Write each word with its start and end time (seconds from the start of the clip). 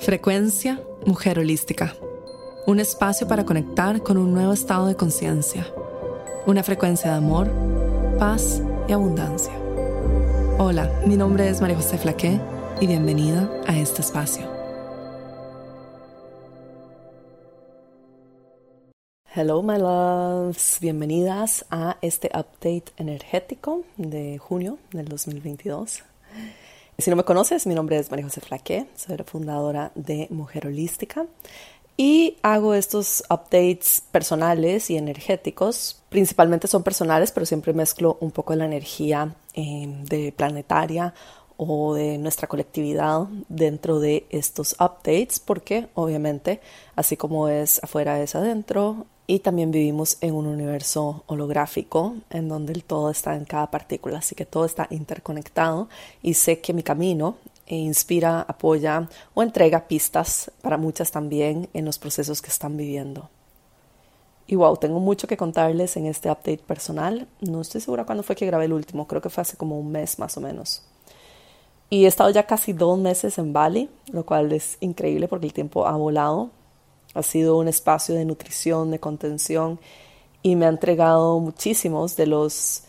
Frecuencia 0.00 0.80
Mujer 1.06 1.40
Holística. 1.40 1.94
Un 2.66 2.78
espacio 2.78 3.26
para 3.26 3.44
conectar 3.44 4.00
con 4.00 4.16
un 4.16 4.32
nuevo 4.32 4.52
estado 4.52 4.86
de 4.86 4.94
conciencia. 4.94 5.66
Una 6.46 6.62
frecuencia 6.62 7.10
de 7.10 7.16
amor, 7.16 7.50
paz 8.18 8.62
y 8.88 8.92
abundancia. 8.92 9.52
Hola, 10.58 10.88
mi 11.04 11.16
nombre 11.16 11.48
es 11.48 11.60
María 11.60 11.76
José 11.76 11.98
Flaqué 11.98 12.40
y 12.80 12.86
bienvenida 12.86 13.50
a 13.66 13.76
este 13.76 14.00
espacio. 14.02 14.46
Hello, 19.34 19.62
my 19.62 19.78
loves. 19.78 20.78
Bienvenidas 20.80 21.66
a 21.70 21.98
este 22.02 22.28
update 22.28 22.92
energético 22.96 23.82
de 23.96 24.38
junio 24.38 24.78
del 24.92 25.06
2022. 25.06 26.04
Si 27.00 27.10
no 27.10 27.16
me 27.16 27.22
conoces, 27.22 27.64
mi 27.68 27.76
nombre 27.76 27.96
es 27.96 28.10
María 28.10 28.24
José 28.24 28.40
Flaque, 28.40 28.86
soy 28.96 29.16
la 29.16 29.22
fundadora 29.22 29.92
de 29.94 30.26
Mujer 30.30 30.66
Holística 30.66 31.26
y 31.96 32.38
hago 32.42 32.74
estos 32.74 33.22
updates 33.30 34.02
personales 34.10 34.90
y 34.90 34.96
energéticos. 34.96 36.02
Principalmente 36.08 36.66
son 36.66 36.82
personales, 36.82 37.30
pero 37.30 37.46
siempre 37.46 37.72
mezclo 37.72 38.18
un 38.20 38.32
poco 38.32 38.52
de 38.52 38.58
la 38.58 38.64
energía 38.64 39.32
em, 39.54 40.04
de 40.06 40.32
planetaria 40.32 41.14
o 41.58 41.92
de 41.92 42.16
nuestra 42.16 42.48
colectividad 42.48 43.26
dentro 43.48 44.00
de 44.00 44.26
estos 44.30 44.72
updates, 44.74 45.40
porque 45.40 45.88
obviamente, 45.94 46.60
así 46.96 47.18
como 47.18 47.48
es 47.48 47.82
afuera, 47.84 48.22
es 48.22 48.34
adentro, 48.34 49.06
y 49.26 49.40
también 49.40 49.70
vivimos 49.70 50.16
en 50.22 50.34
un 50.34 50.46
universo 50.46 51.24
holográfico 51.26 52.14
en 52.30 52.48
donde 52.48 52.72
el 52.72 52.82
todo 52.82 53.10
está 53.10 53.36
en 53.36 53.44
cada 53.44 53.70
partícula, 53.70 54.18
así 54.18 54.34
que 54.34 54.46
todo 54.46 54.64
está 54.64 54.86
interconectado 54.88 55.90
y 56.22 56.32
sé 56.32 56.60
que 56.60 56.72
mi 56.72 56.82
camino 56.82 57.36
inspira, 57.66 58.40
apoya 58.40 59.06
o 59.34 59.42
entrega 59.42 59.86
pistas 59.86 60.50
para 60.62 60.78
muchas 60.78 61.10
también 61.10 61.68
en 61.74 61.84
los 61.84 61.98
procesos 61.98 62.40
que 62.40 62.48
están 62.48 62.78
viviendo. 62.78 63.28
Y 64.46 64.56
wow, 64.56 64.78
tengo 64.78 64.98
mucho 64.98 65.26
que 65.26 65.36
contarles 65.36 65.98
en 65.98 66.06
este 66.06 66.30
update 66.30 66.62
personal. 66.66 67.28
No 67.42 67.60
estoy 67.60 67.82
segura 67.82 68.06
cuándo 68.06 68.22
fue 68.22 68.34
que 68.34 68.46
grabé 68.46 68.64
el 68.64 68.72
último, 68.72 69.06
creo 69.06 69.20
que 69.20 69.28
fue 69.28 69.42
hace 69.42 69.58
como 69.58 69.78
un 69.78 69.92
mes 69.92 70.18
más 70.18 70.38
o 70.38 70.40
menos. 70.40 70.82
Y 71.90 72.04
he 72.04 72.08
estado 72.08 72.30
ya 72.30 72.44
casi 72.44 72.72
dos 72.72 72.98
meses 72.98 73.38
en 73.38 73.52
Bali, 73.52 73.88
lo 74.12 74.26
cual 74.26 74.52
es 74.52 74.76
increíble 74.80 75.26
porque 75.28 75.46
el 75.46 75.52
tiempo 75.52 75.86
ha 75.86 75.96
volado. 75.96 76.50
Ha 77.14 77.22
sido 77.22 77.56
un 77.56 77.68
espacio 77.68 78.14
de 78.14 78.24
nutrición, 78.24 78.90
de 78.90 79.00
contención 79.00 79.80
y 80.42 80.56
me 80.56 80.66
ha 80.66 80.68
entregado 80.68 81.40
muchísimos 81.40 82.16
de 82.16 82.26
los, 82.26 82.82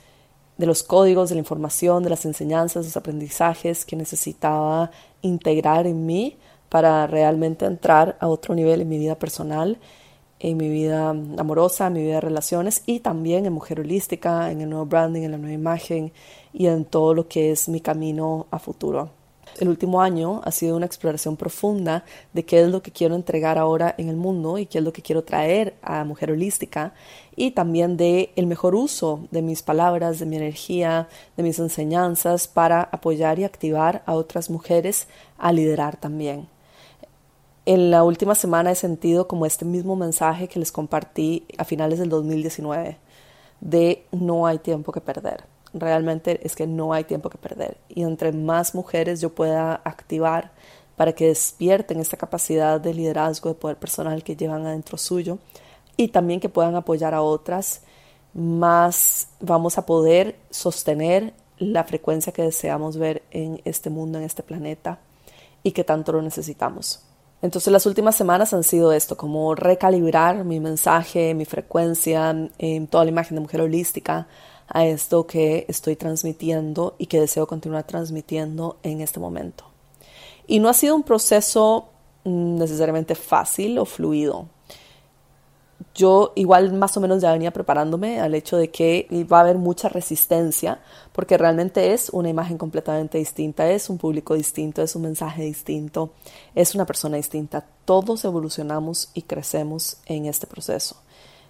de 0.58 0.66
los 0.66 0.83
códigos, 0.83 1.30
de 1.30 1.36
la 1.36 1.39
información, 1.39 2.03
de 2.03 2.09
las 2.09 2.25
enseñanzas, 2.25 2.83
de 2.83 2.89
los 2.89 2.97
aprendizajes 2.97 3.86
que 3.86 3.95
necesitaba 3.95 4.92
integrar 5.22 5.88
en 5.88 6.05
mí 6.05 6.38
para 6.70 7.08
realmente 7.08 7.66
entrar 7.66 8.17
a 8.20 8.27
otro 8.27 8.53
nivel 8.53 8.81
en 8.81 8.89
mi 8.89 9.00
vida 9.00 9.16
personal, 9.16 9.77
en 10.40 10.58
mi 10.58 10.70
vida 10.70 11.09
amorosa, 11.09 11.88
en 11.88 11.94
mi 11.94 12.02
vida 12.02 12.16
de 12.16 12.22
relaciones 12.22 12.84
y 12.86 13.00
también 13.02 13.45
en 13.45 13.54
mujer 13.54 13.80
holística, 13.80 14.52
en 14.52 14.62
el 14.62 14.70
nuevo 14.70 14.86
branding, 14.86 15.23
en 15.23 15.32
la 15.32 15.38
nueva 15.38 15.54
imagen 15.54 16.12
y 16.54 16.68
en 16.68 16.86
todo 16.86 17.14
lo 17.14 17.28
que 17.28 17.52
es 17.52 17.68
mi 17.70 17.82
camino 17.82 18.48
a 18.52 18.60
futuro. 18.60 19.20
El 19.58 19.67
último 19.67 20.02
año 20.02 20.42
ha 20.45 20.52
sido 20.52 20.78
una 20.78 20.86
exploración 20.86 21.36
profunda 21.36 22.06
de 22.34 22.45
qué 22.45 22.62
es 22.62 22.70
lo 22.70 22.82
que 22.82 22.92
quiero 22.92 23.16
entregar 23.16 23.58
ahora 23.58 23.94
en 23.98 24.08
el 24.08 24.16
mundo 24.16 24.58
y 24.58 24.66
qué 24.66 24.78
es 24.78 24.84
lo 24.84 24.94
que 24.94 25.02
quiero 25.02 25.23
traer 25.23 25.76
a 25.82 26.06
Mujer 26.06 26.32
Holística 26.32 26.94
y 27.36 27.52
también 27.52 27.98
de 27.98 28.32
el 28.36 28.48
mejor 28.48 28.76
uso 28.76 29.28
de 29.32 29.42
mis 29.42 29.62
palabras, 29.62 30.20
de 30.20 30.26
mi 30.26 30.38
energía, 30.38 31.10
de 31.36 31.44
mis 31.44 31.60
enseñanzas 31.60 32.48
para 32.48 32.84
apoyar 32.84 33.40
y 33.40 33.44
activar 33.44 34.02
a 34.06 34.14
otras 34.14 34.50
mujeres 34.50 35.08
a 35.38 35.52
liderar 35.52 35.98
también. 35.98 36.48
En 37.70 37.92
la 37.92 38.03
última 38.03 38.34
semana 38.34 38.72
he 38.72 38.75
sentido 38.75 39.28
como 39.28 39.45
este 39.45 39.64
mismo 39.64 39.95
mensaje 39.95 40.48
que 40.48 40.58
les 40.58 40.72
compartí 40.72 41.45
a 41.59 41.64
finales 41.64 42.00
del 42.00 42.09
2019 42.09 42.98
de 43.61 44.08
no 44.11 44.48
hay 44.48 44.58
tiempo 44.58 44.92
que 44.92 45.02
perder 45.02 45.43
realmente 45.73 46.45
es 46.45 46.55
que 46.55 46.67
no 46.67 46.93
hay 46.93 47.04
tiempo 47.04 47.30
que 47.30 47.38
perder. 47.38 47.77
Y 47.88 48.04
entre 48.04 48.32
más 48.32 48.76
mujeres 48.76 49.21
yo 49.21 49.33
pueda 49.33 49.82
activar 49.83 50.52
para 50.95 51.14
que 51.14 51.27
despierten 51.27 51.99
esta 51.99 52.17
capacidad 52.17 52.80
de 52.80 52.93
liderazgo, 52.93 53.49
de 53.49 53.55
poder 53.55 53.77
personal 53.77 54.23
que 54.23 54.36
llevan 54.36 54.66
adentro 54.66 54.98
suyo 54.98 55.38
y 55.95 56.10
también 56.10 56.39
que 56.39 56.49
puedan 56.49 56.76
apoyar 56.76 57.14
a 57.14 57.22
otras, 57.22 57.82
más 58.33 59.30
vamos 59.39 59.77
a 59.77 59.86
poder 59.86 60.38
sostener 60.49 61.33
la 61.58 61.83
frecuencia 61.83 62.33
que 62.33 62.42
deseamos 62.42 62.98
ver 62.98 63.23
en 63.32 63.61
este 63.66 63.89
mundo, 63.89 64.17
en 64.17 64.26
este 64.26 64.43
planeta 64.43 64.99
y 65.64 65.72
que 65.72 65.83
tanto 65.83 66.14
lo 66.14 66.22
necesitamos. 66.22 67.08
Entonces 67.42 67.72
las 67.72 67.86
últimas 67.86 68.16
semanas 68.16 68.54
han 68.54 68.64
sido 68.64 68.92
esto, 68.92 69.16
como 69.16 69.55
recalibrar 69.55 70.44
mi 70.44 70.60
mensaje, 70.60 71.33
mi 71.33 71.45
frecuencia, 71.45 72.36
en 72.58 72.88
toda 72.88 73.05
la 73.05 73.11
imagen 73.11 73.36
de 73.36 73.42
mujer 73.42 73.61
holística, 73.61 74.27
a 74.67 74.86
esto 74.86 75.26
que 75.26 75.66
estoy 75.67 75.95
transmitiendo 75.95 76.95
y 76.98 77.08
que 77.08 77.20
deseo 77.20 77.48
continuar 77.48 77.86
transmitiendo 77.86 78.78
en 78.83 79.02
este 79.02 79.20
momento. 79.20 79.66
Y 80.48 80.60
no 80.60 80.70
ha 80.70 80.73
sido 80.73 80.95
un 80.95 81.04
proceso 81.04 81.89
mm, 82.23 82.58
necesariamente 82.58 83.16
fácil 83.16 83.80
o 83.80 83.86
fluido. 83.86 84.48
Yo 85.99 86.32
igual 86.36 86.71
más 86.71 86.95
o 86.95 87.02
menos 87.02 87.21
ya 87.21 87.33
venía 87.33 87.52
preparándome 87.52 88.21
al 88.21 88.33
hecho 88.33 88.55
de 88.55 88.71
que 88.71 89.05
va 89.30 89.39
a 89.39 89.42
haber 89.42 89.58
mucha 89.58 89.89
resistencia, 89.89 90.80
porque 91.11 91.37
realmente 91.37 91.92
es 91.92 92.10
una 92.11 92.30
imagen 92.30 92.58
completamente 92.58 93.17
distinta, 93.17 93.70
es 93.70 93.89
un 93.89 93.98
público 93.98 94.33
distinto, 94.33 94.82
es 94.82 94.95
un 94.95 95.02
mensaje 95.02 95.43
distinto, 95.43 96.11
es 96.55 96.73
una 96.73 96.86
persona 96.86 97.17
distinta. 97.17 97.65
Todos 97.83 98.23
evolucionamos 98.23 99.10
y 99.14 99.23
crecemos 99.23 99.98
en 100.05 100.26
este 100.26 100.48
proceso 100.48 100.95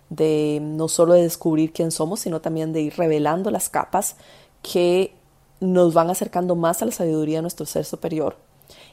de 0.10 0.58
no 0.64 0.88
solo 0.88 1.14
de 1.14 1.22
descubrir 1.22 1.72
quién 1.72 1.92
somos, 1.92 2.22
sino 2.22 2.42
también 2.42 2.74
de 2.74 2.81
ir 2.81 2.96
revelando 2.98 3.52
las 3.52 3.70
capas 3.70 4.16
que 4.64 5.14
nos 5.60 5.94
van 5.94 6.10
acercando 6.10 6.56
más 6.56 6.81
a 6.81 6.86
la 6.86 6.92
sabiduría 6.92 7.38
de 7.38 7.44
nuestro 7.44 7.68
ser 7.68 7.86
superior 7.86 8.36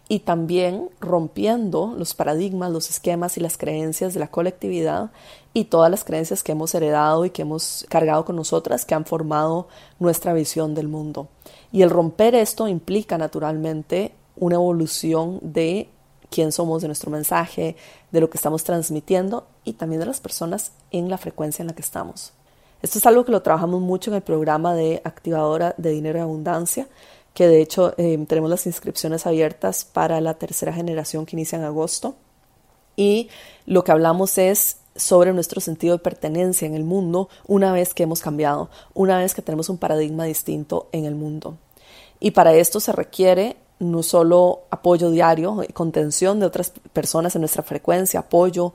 y 0.09 0.21
también 0.21 0.89
rompiendo 1.01 1.95
los 1.97 2.15
paradigmas, 2.15 2.71
los 2.71 2.91
esquemas 2.91 3.37
y 3.37 3.41
las 3.41 3.59
creencias 3.59 4.15
de 4.15 4.21
la 4.21 4.29
colectividad 4.29 5.11
y 5.57 5.65
todas 5.65 5.91
las 5.91 6.05
creencias 6.05 6.43
que 6.43 6.53
hemos 6.53 6.75
heredado 6.75 7.25
y 7.25 7.31
que 7.31 7.41
hemos 7.41 7.87
cargado 7.89 8.27
con 8.27 8.37
nosotras 8.37 8.85
que 8.85 8.95
han 8.95 9.07
formado 9.07 9.69
nuestra 9.99 10.35
visión 10.35 10.75
del 10.75 10.87
mundo. 10.87 11.29
Y 11.73 11.81
el 11.81 11.89
romper 11.89 12.35
esto 12.35 12.69
implica 12.69 13.17
naturalmente 13.17 14.13
una 14.37 14.57
evolución 14.57 15.39
de 15.41 15.89
quién 16.29 16.53
somos, 16.53 16.83
de 16.83 16.89
nuestro 16.89 17.11
mensaje, 17.11 17.75
de 18.11 18.21
lo 18.21 18.29
que 18.29 18.37
estamos 18.37 18.65
transmitiendo 18.65 19.47
y 19.65 19.73
también 19.73 20.01
de 20.01 20.05
las 20.05 20.21
personas 20.21 20.73
en 20.91 21.09
la 21.09 21.17
frecuencia 21.17 21.63
en 21.63 21.69
la 21.69 21.75
que 21.75 21.81
estamos. 21.81 22.35
Esto 22.83 22.99
es 22.99 23.07
algo 23.07 23.25
que 23.25 23.33
lo 23.33 23.41
trabajamos 23.41 23.81
mucho 23.81 24.11
en 24.11 24.17
el 24.17 24.23
programa 24.23 24.75
de 24.75 25.01
activadora 25.05 25.75
de 25.79 25.89
dinero 25.89 26.19
y 26.19 26.21
abundancia, 26.21 26.87
que 27.33 27.49
de 27.49 27.63
hecho 27.63 27.95
eh, 27.97 28.23
tenemos 28.29 28.51
las 28.51 28.67
inscripciones 28.67 29.27
abiertas 29.27 29.87
para 29.87 30.21
la 30.21 30.35
tercera 30.35 30.75
generación 30.75 31.25
que 31.25 31.35
inicia 31.35 31.57
en 31.57 31.65
agosto. 31.65 32.15
Y 32.95 33.31
lo 33.65 33.85
que 33.85 33.93
hablamos 33.93 34.37
es 34.37 34.81
sobre 34.97 35.33
nuestro 35.33 35.61
sentido 35.61 35.97
de 35.97 36.03
pertenencia 36.03 36.67
en 36.67 36.75
el 36.75 36.85
mundo 36.85 37.29
una 37.47 37.73
vez 37.73 37.95
que 37.95 38.03
hemos 38.03 38.21
cambiado, 38.21 38.71
una 38.95 39.19
vez 39.19 39.35
que 39.35 39.43
tenemos 39.43 39.69
un 39.69 39.79
paradigma 39.79 40.25
distinto 40.25 40.89
en 40.93 41.05
el 41.05 41.15
mundo. 41.15 41.57
Y 42.21 42.33
para 42.33 42.55
esto 42.55 42.81
se 42.81 42.93
requiere 42.93 43.57
no 43.79 44.03
solo 44.03 44.63
apoyo 44.71 45.11
diario, 45.11 45.63
contención 45.75 46.41
de 46.41 46.47
otras 46.47 46.73
personas 46.93 47.35
en 47.35 47.43
nuestra 47.43 47.63
frecuencia, 47.63 48.21
apoyo, 48.21 48.73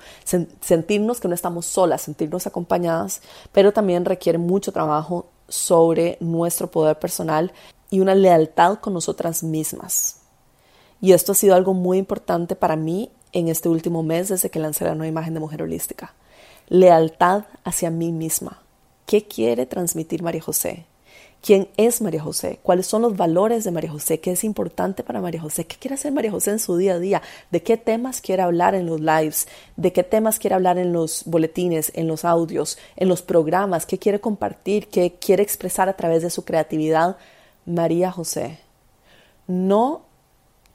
sentirnos 0.62 1.20
que 1.20 1.28
no 1.28 1.34
estamos 1.34 1.66
solas, 1.66 2.04
sentirnos 2.04 2.46
acompañadas, 2.46 3.22
pero 3.52 3.74
también 3.74 4.06
requiere 4.06 4.38
mucho 4.38 4.72
trabajo 4.72 5.26
sobre 5.48 6.18
nuestro 6.20 6.70
poder 6.70 7.00
personal 7.00 7.52
y 7.90 8.00
una 8.00 8.14
lealtad 8.14 8.78
con 8.80 8.94
nosotras 8.94 9.44
mismas. 9.44 10.18
Y 11.02 11.14
esto 11.14 11.31
ha 11.31 11.36
sido 11.36 11.56
algo 11.56 11.74
muy 11.74 11.98
importante 11.98 12.56
para 12.56 12.76
mí 12.76 13.10
en 13.33 13.48
este 13.48 13.69
último 13.69 14.04
mes 14.04 14.30
desde 14.30 14.50
que 14.50 14.60
lancé 14.60 14.86
la 14.86 14.95
nueva 14.95 15.10
imagen 15.10 15.33
de 15.33 15.39
mujer 15.39 15.63
holística. 15.63 16.13
Lealtad 16.69 17.45
hacia 17.63 17.89
mí 17.89 18.12
misma. 18.12 18.62
¿Qué 19.06 19.28
quiere 19.28 19.66
transmitir 19.66 20.24
María 20.24 20.42
José? 20.42 20.86
quién 21.42 21.68
es 21.75 22.01
María 22.01 22.22
José, 22.22 22.60
cuáles 22.62 22.88
son 22.88 23.01
los 23.01 23.18
valores 23.18 23.63
de 23.63 23.72
María 23.72 23.92
José, 23.92 24.19
qué 24.19 24.31
es 24.31 24.44
importante 24.44 25.04
para 25.04 25.22
María 25.22 25.42
José, 25.42 25.66
qué 25.66 25.75
quiere 25.78 25.95
hacer 25.95 26.12
María 26.12 26.31
José 26.31 26.51
en 26.51 26.60
su 26.60 26.78
día 26.78 26.94
a 26.94 27.00
día, 27.00 27.22
de 27.50 27.63
qué 27.63 27.78
temas 27.78 28.22
quiere 28.22 28.44
hablar 28.44 28.75
en 28.75 28.86
los 28.86 29.01
lives, 29.01 29.48
de 29.75 29.92
qué 29.92 30.04
temas 30.04 30.39
quiere 30.39 30.56
hablar 30.56 30.78
en 30.78 30.94
los 30.94 31.24
boletines, 31.25 31.92
en 31.95 32.07
los 32.07 32.25
audios, 32.25 32.78
en 32.95 33.10
los 33.10 33.22
programas, 33.22 33.86
qué 33.86 33.98
quiere 33.98 34.22
compartir, 34.22 34.88
qué 34.88 35.16
quiere 35.19 35.44
expresar 35.44 35.89
a 35.89 35.98
través 35.98 36.22
de 36.22 36.30
su 36.30 36.45
creatividad. 36.45 37.18
María 37.66 38.12
José, 38.12 38.60
no 39.48 40.04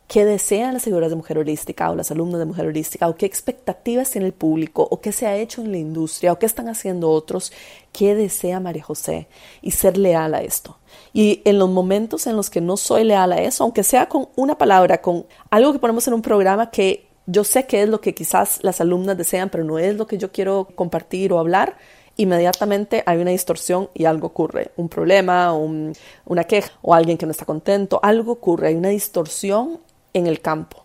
qué 0.08 0.24
desean 0.24 0.74
las 0.74 0.82
seguidoras 0.82 1.10
de 1.10 1.16
mujer 1.16 1.38
holística 1.38 1.90
o 1.90 1.96
las 1.96 2.10
alumnas 2.10 2.38
de 2.38 2.46
mujer 2.46 2.66
holística 2.66 3.08
o 3.08 3.16
qué 3.16 3.26
expectativas 3.26 4.10
tiene 4.10 4.26
el 4.26 4.32
público 4.32 4.86
o 4.88 5.00
qué 5.00 5.10
se 5.12 5.26
ha 5.26 5.36
hecho 5.36 5.62
en 5.62 5.72
la 5.72 5.78
industria 5.78 6.32
o 6.32 6.38
qué 6.38 6.46
están 6.46 6.68
haciendo 6.68 7.10
otros, 7.10 7.52
qué 7.92 8.14
desea 8.14 8.60
María 8.60 8.84
José 8.84 9.26
y 9.62 9.72
ser 9.72 9.98
leal 9.98 10.34
a 10.34 10.42
esto. 10.42 10.78
Y 11.12 11.42
en 11.44 11.58
los 11.58 11.68
momentos 11.68 12.26
en 12.26 12.36
los 12.36 12.50
que 12.50 12.60
no 12.60 12.76
soy 12.76 13.04
leal 13.04 13.32
a 13.32 13.42
eso, 13.42 13.64
aunque 13.64 13.82
sea 13.82 14.08
con 14.08 14.28
una 14.36 14.56
palabra, 14.56 15.02
con 15.02 15.26
algo 15.50 15.72
que 15.72 15.78
ponemos 15.78 16.06
en 16.06 16.14
un 16.14 16.22
programa 16.22 16.70
que 16.70 17.06
yo 17.26 17.42
sé 17.42 17.66
que 17.66 17.82
es 17.82 17.88
lo 17.88 18.00
que 18.00 18.14
quizás 18.14 18.60
las 18.62 18.80
alumnas 18.80 19.16
desean, 19.16 19.50
pero 19.50 19.64
no 19.64 19.78
es 19.78 19.96
lo 19.96 20.06
que 20.06 20.18
yo 20.18 20.30
quiero 20.30 20.68
compartir 20.76 21.32
o 21.32 21.40
hablar, 21.40 21.76
inmediatamente 22.16 23.02
hay 23.04 23.18
una 23.18 23.32
distorsión 23.32 23.90
y 23.94 24.04
algo 24.04 24.28
ocurre, 24.28 24.70
un 24.76 24.88
problema, 24.88 25.52
una 25.52 26.44
queja 26.44 26.72
o 26.82 26.94
alguien 26.94 27.18
que 27.18 27.26
no 27.26 27.32
está 27.32 27.44
contento, 27.44 27.98
algo 28.02 28.32
ocurre, 28.32 28.68
hay 28.68 28.74
una 28.76 28.88
distorsión 28.88 29.80
en 30.16 30.26
el 30.26 30.40
campo. 30.40 30.84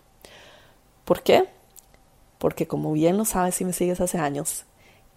¿Por 1.06 1.22
qué? 1.22 1.44
Porque 2.36 2.66
como 2.66 2.92
bien 2.92 3.16
lo 3.16 3.24
sabes 3.24 3.54
si 3.54 3.64
me 3.64 3.72
sigues 3.72 4.00
hace 4.00 4.18
años, 4.18 4.66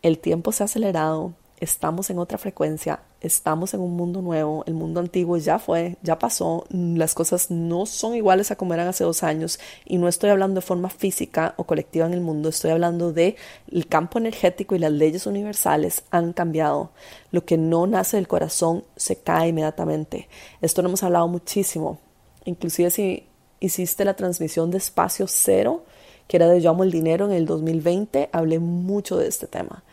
el 0.01 0.19
tiempo 0.19 0.53
se 0.53 0.63
ha 0.63 0.65
acelerado, 0.65 1.33
estamos 1.59 2.09
en 2.09 2.19
otra 2.19 2.37
frecuencia, 2.37 3.01
estamos 3.19 3.73
en 3.73 3.81
un 3.81 3.97
mundo 3.97 4.21
nuevo, 4.21 4.63
el 4.67 4.73
mundo 4.73 5.01
antiguo 5.01 5.35
ya 5.35 5.59
fue, 5.59 5.97
ya 6.01 6.17
pasó, 6.17 6.65
las 6.69 7.13
cosas 7.13 7.51
no 7.51 7.85
son 7.85 8.15
iguales 8.15 8.51
a 8.51 8.55
como 8.55 8.73
eran 8.73 8.87
hace 8.87 9.03
dos 9.03 9.21
años 9.21 9.59
y 9.83 9.97
no 9.97 10.07
estoy 10.07 10.29
hablando 10.29 10.61
de 10.61 10.65
forma 10.65 10.89
física 10.89 11.53
o 11.57 11.65
colectiva 11.65 12.05
en 12.05 12.13
el 12.13 12.21
mundo, 12.21 12.47
estoy 12.47 12.71
hablando 12.71 13.11
de 13.11 13.35
el 13.69 13.87
campo 13.87 14.17
energético 14.17 14.75
y 14.75 14.79
las 14.79 14.93
leyes 14.93 15.27
universales 15.27 16.03
han 16.09 16.31
cambiado. 16.31 16.91
Lo 17.31 17.43
que 17.43 17.57
no 17.57 17.85
nace 17.85 18.15
del 18.15 18.29
corazón 18.29 18.85
se 18.95 19.17
cae 19.17 19.49
inmediatamente. 19.49 20.29
Esto 20.61 20.81
lo 20.81 20.87
hemos 20.87 21.03
hablado 21.03 21.27
muchísimo. 21.27 21.99
Inclusive 22.45 22.91
si 22.91 23.27
hiciste 23.65 24.05
la 24.05 24.15
transmisión 24.15 24.71
de 24.71 24.77
Espacio 24.77 25.27
Cero, 25.27 25.83
que 26.27 26.37
era 26.37 26.47
de 26.47 26.61
Yo 26.61 26.71
Amo 26.71 26.83
el 26.83 26.91
Dinero 26.91 27.25
en 27.25 27.31
el 27.31 27.45
2020, 27.45 28.29
hablé 28.31 28.59
mucho 28.59 29.17
de 29.17 29.27
este 29.27 29.47
tema 29.47 29.83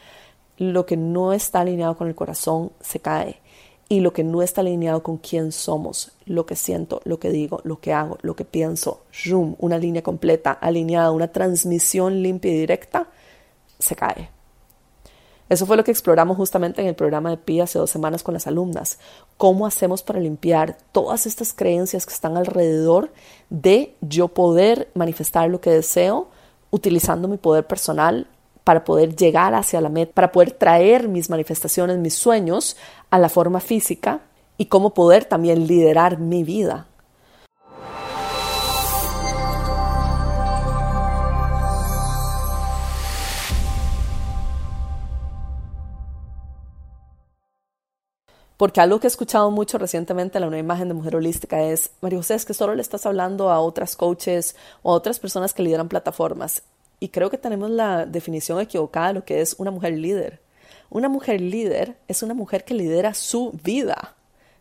lo 0.70 0.86
que 0.86 0.96
no 0.96 1.32
está 1.32 1.60
alineado 1.60 1.96
con 1.96 2.08
el 2.08 2.14
corazón 2.14 2.72
se 2.80 3.00
cae 3.00 3.40
y 3.88 4.00
lo 4.00 4.12
que 4.12 4.24
no 4.24 4.42
está 4.42 4.60
alineado 4.60 5.02
con 5.02 5.18
quién 5.18 5.52
somos, 5.52 6.12
lo 6.24 6.46
que 6.46 6.56
siento, 6.56 7.02
lo 7.04 7.18
que 7.18 7.30
digo, 7.30 7.60
lo 7.64 7.80
que 7.80 7.92
hago, 7.92 8.16
lo 8.22 8.36
que 8.36 8.44
pienso, 8.44 9.02
zoom, 9.12 9.54
una 9.58 9.76
línea 9.76 10.02
completa, 10.02 10.52
alineada, 10.52 11.10
una 11.10 11.28
transmisión 11.28 12.22
limpia 12.22 12.52
y 12.52 12.58
directa, 12.58 13.08
se 13.78 13.94
cae. 13.96 14.30
Eso 15.48 15.66
fue 15.66 15.76
lo 15.76 15.84
que 15.84 15.90
exploramos 15.90 16.36
justamente 16.36 16.80
en 16.80 16.88
el 16.88 16.94
programa 16.94 17.30
de 17.30 17.36
PI 17.36 17.60
hace 17.60 17.78
dos 17.78 17.90
semanas 17.90 18.22
con 18.22 18.34
las 18.34 18.46
alumnas. 18.46 18.98
¿Cómo 19.36 19.66
hacemos 19.66 20.02
para 20.02 20.20
limpiar 20.20 20.78
todas 20.92 21.26
estas 21.26 21.52
creencias 21.52 22.06
que 22.06 22.14
están 22.14 22.36
alrededor 22.36 23.12
de 23.50 23.94
yo 24.00 24.28
poder 24.28 24.88
manifestar 24.94 25.50
lo 25.50 25.60
que 25.60 25.70
deseo 25.70 26.28
utilizando 26.70 27.28
mi 27.28 27.36
poder 27.36 27.66
personal 27.66 28.26
para 28.64 28.84
poder 28.84 29.14
llegar 29.16 29.54
hacia 29.54 29.80
la 29.80 29.88
meta, 29.88 30.12
para 30.14 30.32
poder 30.32 30.52
traer 30.52 31.08
mis 31.08 31.28
manifestaciones, 31.28 31.98
mis 31.98 32.14
sueños 32.14 32.76
a 33.10 33.18
la 33.18 33.28
forma 33.28 33.60
física 33.60 34.20
y 34.56 34.66
cómo 34.66 34.94
poder 34.94 35.24
también 35.24 35.66
liderar 35.66 36.18
mi 36.18 36.44
vida. 36.44 36.86
Porque 48.62 48.80
algo 48.80 49.00
que 49.00 49.08
he 49.08 49.10
escuchado 49.10 49.50
mucho 49.50 49.76
recientemente 49.76 50.38
en 50.38 50.42
la 50.42 50.46
nueva 50.46 50.60
imagen 50.60 50.86
de 50.86 50.94
mujer 50.94 51.16
holística 51.16 51.60
es, 51.64 51.90
María 52.00 52.20
José, 52.20 52.36
es 52.36 52.44
que 52.44 52.54
solo 52.54 52.76
le 52.76 52.82
estás 52.82 53.06
hablando 53.06 53.50
a 53.50 53.58
otras 53.58 53.96
coaches 53.96 54.54
o 54.82 54.92
a 54.92 54.94
otras 54.94 55.18
personas 55.18 55.52
que 55.52 55.64
lideran 55.64 55.88
plataformas. 55.88 56.62
Y 57.00 57.08
creo 57.08 57.28
que 57.28 57.38
tenemos 57.38 57.70
la 57.70 58.06
definición 58.06 58.60
equivocada 58.60 59.08
de 59.08 59.14
lo 59.14 59.24
que 59.24 59.40
es 59.40 59.56
una 59.58 59.72
mujer 59.72 59.94
líder. 59.98 60.38
Una 60.90 61.08
mujer 61.08 61.40
líder 61.40 61.96
es 62.06 62.22
una 62.22 62.34
mujer 62.34 62.64
que 62.64 62.74
lidera 62.74 63.14
su 63.14 63.50
vida. 63.64 64.14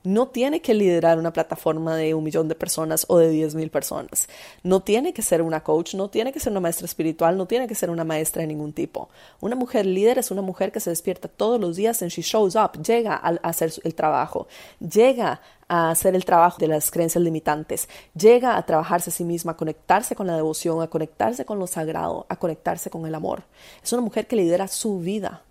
No 0.04 0.28
tiene 0.28 0.62
que 0.62 0.74
liderar 0.74 1.20
una 1.20 1.32
plataforma 1.32 1.96
de 1.96 2.14
un 2.14 2.24
millón 2.24 2.48
de 2.48 2.56
personas 2.56 3.06
o 3.08 3.18
de 3.18 3.30
diez 3.30 3.56
mil 3.56 3.70
personas. 3.70 4.28
No 4.64 4.82
tiene 4.82 5.14
que 5.14 5.22
ser 5.22 5.42
una 5.42 5.64
coach, 5.64 5.94
no 5.94 6.10
tiene 6.10 6.34
que 6.34 6.40
ser 6.40 6.52
una 6.52 6.60
maestra 6.60 6.86
espiritual, 6.86 7.38
no 7.38 7.46
tiene 7.46 7.68
que 7.68 7.76
ser 7.76 7.90
una 7.90 8.04
maestra 8.04 8.42
de 8.42 8.48
ningún 8.48 8.74
tipo. 8.74 9.10
Una 9.40 9.56
mujer 9.56 9.86
líder 9.86 10.18
es 10.18 10.32
una 10.32 10.42
mujer 10.42 10.72
que 10.72 10.80
se 10.80 10.90
despierta 10.90 11.28
todos 11.28 11.60
los 11.60 11.76
días 11.76 12.02
and 12.02 12.12
she 12.12 12.22
shows 12.22 12.56
up, 12.56 12.82
llega 12.82 13.16
a 13.16 13.38
hacer 13.44 13.72
el 13.84 13.94
trabajo, 13.94 14.48
llega 14.80 15.42
a 15.68 15.92
hacer 15.92 16.16
el 16.16 16.26
trabajo 16.26 16.58
de 16.60 16.68
las 16.68 16.92
creencias 16.92 17.24
limitantes, 17.24 17.88
llega 18.14 18.58
a 18.58 18.66
trabajarse 18.66 19.10
a 19.10 19.14
sí 19.14 19.24
misma, 19.24 19.54
a 19.54 19.58
conectarse 19.58 20.16
con 20.16 20.28
la 20.28 20.36
devoción, 20.36 20.82
a 20.82 20.88
conectarse 20.88 21.46
con 21.46 21.60
lo 21.60 21.68
sagrado, 21.68 22.26
a 22.28 22.36
conectarse 22.36 22.90
con 22.90 23.06
el 23.06 23.16
amor. 23.16 23.44
Es 23.82 23.94
una 23.94 24.02
mujer 24.02 24.28
que 24.28 24.36
lidera 24.36 24.68
su 24.68 25.00
vida. 25.00 25.44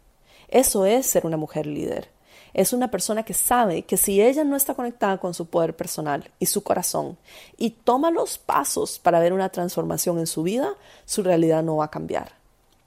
Eso 0.48 0.84
es 0.84 1.06
ser 1.06 1.24
una 1.24 1.36
mujer 1.36 1.66
líder. 1.66 2.08
Es 2.52 2.72
una 2.72 2.90
persona 2.90 3.22
que 3.22 3.34
sabe 3.34 3.82
que 3.82 3.96
si 3.96 4.20
ella 4.20 4.44
no 4.44 4.56
está 4.56 4.74
conectada 4.74 5.18
con 5.18 5.34
su 5.34 5.46
poder 5.46 5.76
personal 5.76 6.30
y 6.38 6.46
su 6.46 6.62
corazón 6.62 7.16
y 7.56 7.70
toma 7.70 8.10
los 8.10 8.38
pasos 8.38 8.98
para 8.98 9.20
ver 9.20 9.32
una 9.32 9.50
transformación 9.50 10.18
en 10.18 10.26
su 10.26 10.42
vida, 10.42 10.74
su 11.04 11.22
realidad 11.22 11.62
no 11.62 11.76
va 11.76 11.86
a 11.86 11.90
cambiar. 11.90 12.32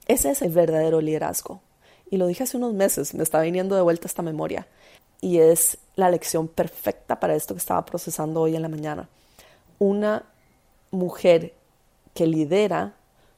Ese 0.07 0.31
es 0.31 0.41
el 0.41 0.51
verdadero 0.51 1.01
liderazgo. 1.01 1.61
Y 2.09 2.17
lo 2.17 2.27
dije 2.27 2.43
hace 2.43 2.57
unos 2.57 2.73
meses, 2.73 3.13
me 3.13 3.23
está 3.23 3.41
viniendo 3.41 3.75
de 3.75 3.81
vuelta 3.81 4.07
esta 4.07 4.21
memoria 4.21 4.67
y 5.21 5.39
es 5.39 5.77
la 5.95 6.11
lección 6.11 6.47
perfecta 6.47 7.19
para 7.19 7.33
esto 7.33 7.53
que 7.53 7.59
estaba 7.59 7.85
procesando 7.85 8.41
hoy 8.41 8.55
en 8.55 8.61
la 8.61 8.69
mañana. 8.69 9.07
Una 9.79 10.25
mujer 10.91 11.53
que 12.13 12.27
lidera 12.27 12.93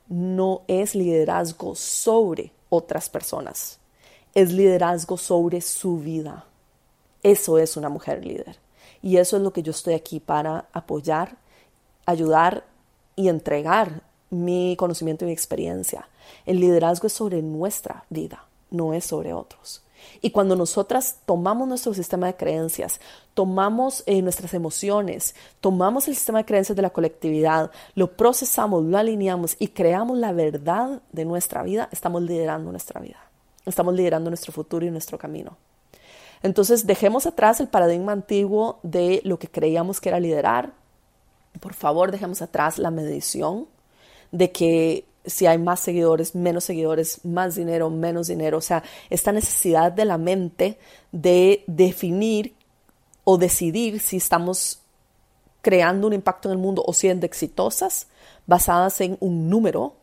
no 0.07 0.63
es 0.67 0.95
liderazgo 0.95 1.75
sobre 1.75 2.51
otras 2.69 3.09
personas, 3.09 3.79
es 4.35 4.51
liderazgo 4.51 5.17
sobre 5.17 5.61
su 5.61 5.97
vida. 5.97 6.45
Eso 7.23 7.57
es 7.57 7.77
una 7.77 7.89
mujer 7.89 8.23
líder. 8.23 8.57
Y 9.01 9.17
eso 9.17 9.37
es 9.37 9.43
lo 9.43 9.51
que 9.51 9.63
yo 9.63 9.71
estoy 9.71 9.93
aquí 9.93 10.19
para 10.19 10.65
apoyar, 10.73 11.37
ayudar 12.05 12.65
y 13.15 13.29
entregar 13.29 14.03
mi 14.29 14.75
conocimiento 14.77 15.23
y 15.23 15.27
mi 15.27 15.33
experiencia. 15.33 16.07
El 16.45 16.59
liderazgo 16.59 17.07
es 17.07 17.13
sobre 17.13 17.41
nuestra 17.41 18.05
vida, 18.09 18.45
no 18.69 18.93
es 18.93 19.05
sobre 19.05 19.33
otros. 19.33 19.81
Y 20.21 20.31
cuando 20.31 20.55
nosotras 20.55 21.19
tomamos 21.25 21.67
nuestro 21.67 21.93
sistema 21.93 22.27
de 22.27 22.35
creencias, 22.35 22.99
tomamos 23.33 24.03
eh, 24.05 24.21
nuestras 24.21 24.53
emociones, 24.53 25.33
tomamos 25.61 26.07
el 26.07 26.15
sistema 26.15 26.39
de 26.39 26.45
creencias 26.45 26.75
de 26.75 26.81
la 26.81 26.91
colectividad, 26.91 27.71
lo 27.95 28.15
procesamos, 28.15 28.83
lo 28.83 28.97
alineamos 28.97 29.55
y 29.57 29.69
creamos 29.69 30.17
la 30.17 30.31
verdad 30.33 31.01
de 31.11 31.25
nuestra 31.25 31.63
vida, 31.63 31.89
estamos 31.91 32.21
liderando 32.21 32.71
nuestra 32.71 32.99
vida. 32.99 33.17
Estamos 33.65 33.93
liderando 33.95 34.29
nuestro 34.29 34.53
futuro 34.53 34.85
y 34.85 34.91
nuestro 34.91 35.17
camino. 35.17 35.57
Entonces, 36.43 36.85
dejemos 36.85 37.25
atrás 37.25 37.59
el 37.59 37.67
paradigma 37.67 38.11
antiguo 38.11 38.79
de 38.83 39.21
lo 39.23 39.39
que 39.39 39.47
creíamos 39.47 39.99
que 39.99 40.09
era 40.09 40.19
liderar. 40.19 40.73
Por 41.59 41.73
favor, 41.73 42.11
dejemos 42.11 42.41
atrás 42.41 42.77
la 42.77 42.91
medición 42.91 43.67
de 44.31 44.51
que 44.51 45.05
si 45.25 45.47
hay 45.47 45.57
más 45.57 45.79
seguidores, 45.79 46.35
menos 46.35 46.63
seguidores, 46.63 47.25
más 47.25 47.55
dinero, 47.55 47.89
menos 47.89 48.27
dinero. 48.27 48.57
O 48.59 48.61
sea, 48.61 48.83
esta 49.09 49.31
necesidad 49.31 49.91
de 49.91 50.05
la 50.05 50.17
mente 50.17 50.77
de 51.11 51.63
definir 51.67 52.53
o 53.23 53.37
decidir 53.37 53.99
si 53.99 54.17
estamos 54.17 54.81
creando 55.61 56.05
un 56.05 56.13
impacto 56.13 56.47
en 56.47 56.53
el 56.53 56.59
mundo 56.59 56.83
o 56.85 56.93
siendo 56.93 57.25
exitosas 57.25 58.07
basadas 58.45 59.01
en 59.01 59.17
un 59.19 59.49
número, 59.49 59.95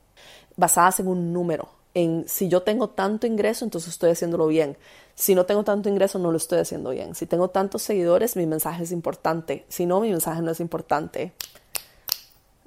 basadas 0.57 0.99
en 0.99 1.07
un 1.07 1.33
número, 1.33 1.69
en 1.95 2.25
si 2.29 2.49
yo 2.49 2.63
tengo 2.63 2.89
tanto 2.89 3.27
ingreso, 3.27 3.65
entonces 3.65 3.91
estoy 3.91 4.11
haciéndolo 4.11 4.47
bien. 4.47 4.77
Si 5.15 5.35
no 5.35 5.45
tengo 5.45 5.63
tanto 5.65 5.89
ingreso, 5.89 6.19
no 6.19 6.31
lo 6.31 6.37
estoy 6.37 6.59
haciendo 6.59 6.91
bien. 6.91 7.15
Si 7.15 7.27
tengo 7.27 7.49
tantos 7.49 7.83
seguidores, 7.83 8.37
mi 8.37 8.47
mensaje 8.47 8.85
es 8.85 8.93
importante. 8.93 9.65
Si 9.69 9.85
no, 9.85 10.01
mi 10.01 10.11
mensaje 10.11 10.41
no 10.43 10.51
es 10.51 10.61
importante. 10.61 11.33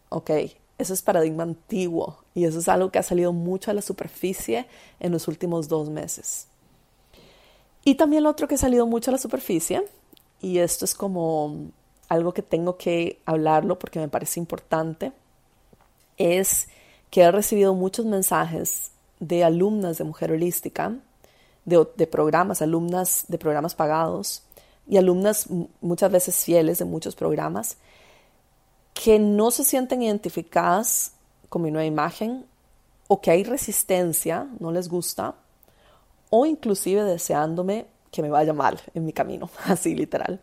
Ok, 0.10 0.30
eso 0.78 0.94
es 0.94 1.02
paradigma 1.02 1.44
antiguo 1.44 2.24
y 2.34 2.46
eso 2.46 2.60
es 2.60 2.68
algo 2.68 2.92
que 2.92 3.00
ha 3.00 3.04
salido 3.04 3.34
mucho 3.34 3.72
a 3.72 3.74
la 3.74 3.82
superficie 3.82 4.68
en 5.00 5.12
los 5.12 5.28
últimos 5.28 5.68
dos 5.68 5.90
meses. 5.90 6.48
Y 7.84 7.96
también 7.96 8.24
lo 8.24 8.30
otro 8.30 8.48
que 8.48 8.56
ha 8.56 8.58
salido 8.60 8.86
mucho 8.88 9.12
a 9.12 9.14
la 9.14 9.18
superficie, 9.20 9.86
y 10.42 10.58
esto 10.58 10.86
es 10.86 10.96
como 10.96 11.70
algo 12.10 12.34
que 12.34 12.42
tengo 12.42 12.78
que 12.78 13.22
hablarlo 13.26 13.78
porque 13.78 14.00
me 14.00 14.08
parece 14.08 14.40
importante, 14.40 15.12
es 16.18 16.68
que 17.12 17.22
he 17.22 17.32
recibido 17.32 17.74
muchos 17.76 18.06
mensajes 18.06 18.92
de 19.20 19.44
alumnas 19.44 19.98
de 19.98 20.04
mujer 20.04 20.32
holística, 20.32 20.96
de, 21.66 21.88
de 21.96 22.08
programas, 22.08 22.62
alumnas 22.62 23.26
de 23.28 23.38
programas 23.38 23.76
pagados 23.76 24.44
y 24.88 24.98
alumnas 24.98 25.48
muchas 25.82 26.12
veces 26.12 26.44
fieles 26.44 26.80
de 26.80 26.86
muchos 26.86 27.16
programas 27.16 27.78
que 28.94 29.20
no 29.20 29.52
se 29.52 29.64
sienten 29.64 30.02
identificadas 30.02 31.14
con 31.50 31.62
mi 31.62 31.72
nueva 31.72 31.86
imagen 31.86 32.46
o 33.08 33.22
que 33.22 33.32
hay 33.32 33.44
resistencia, 33.44 34.48
no 34.60 34.72
les 34.72 34.90
gusta, 34.90 35.36
o 36.30 36.46
inclusive 36.46 37.04
deseándome 37.04 37.86
que 38.12 38.22
me 38.22 38.30
vaya 38.30 38.54
mal 38.54 38.80
en 38.94 39.06
mi 39.06 39.14
camino, 39.14 39.50
así 39.66 39.96
literal. 39.96 40.40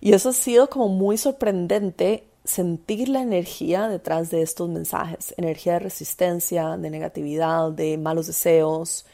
Y 0.00 0.12
eso 0.12 0.30
ha 0.30 0.32
sido 0.32 0.68
como 0.68 0.88
muy 0.88 1.16
sorprendente 1.16 2.29
sentir 2.50 3.08
la 3.08 3.22
energía 3.22 3.88
detrás 3.88 4.30
de 4.30 4.42
estos 4.42 4.68
mensajes, 4.68 5.32
energía 5.36 5.74
de 5.74 5.78
resistencia, 5.78 6.76
de 6.76 6.90
negatividad, 6.90 7.70
de 7.70 7.96
malos 7.96 8.26
deseos, 8.26 9.06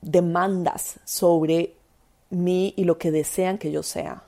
demandas 0.00 1.00
sobre 1.04 1.74
mí 2.30 2.74
y 2.76 2.84
lo 2.84 2.96
que 2.96 3.10
desean 3.10 3.58
que 3.58 3.72
yo 3.72 3.82
sea. 3.82 4.22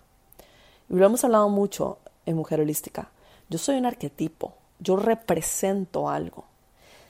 Y 0.91 0.95
lo 0.95 1.07
hemos 1.07 1.23
hablado 1.23 1.49
mucho 1.49 1.99
en 2.27 2.35
Mujer 2.37 2.61
Holística. 2.61 3.11
Yo 3.49 3.59
soy 3.59 3.77
un 3.77 3.87
arquetipo, 3.87 4.55
yo 4.81 4.97
represento 4.97 6.09
algo. 6.09 6.45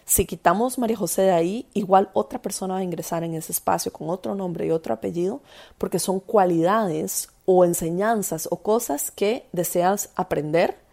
Si 0.04 0.26
quitamos 0.26 0.78
María 0.78 0.96
José 0.96 1.22
de 1.22 1.32
ahí, 1.32 1.66
igual 1.72 2.10
otra 2.12 2.40
persona 2.40 2.74
va 2.74 2.80
a 2.80 2.84
ingresar 2.84 3.24
en 3.24 3.34
ese 3.34 3.52
espacio 3.52 3.92
con 3.92 4.10
otro 4.10 4.34
nombre 4.34 4.66
y 4.66 4.70
otro 4.70 4.92
apellido, 4.92 5.40
porque 5.78 5.98
son 5.98 6.20
cualidades 6.20 7.30
o 7.46 7.64
enseñanzas 7.64 8.48
o 8.50 8.56
cosas 8.56 9.10
que 9.10 9.46
deseas 9.52 10.10
aprender. 10.14 10.87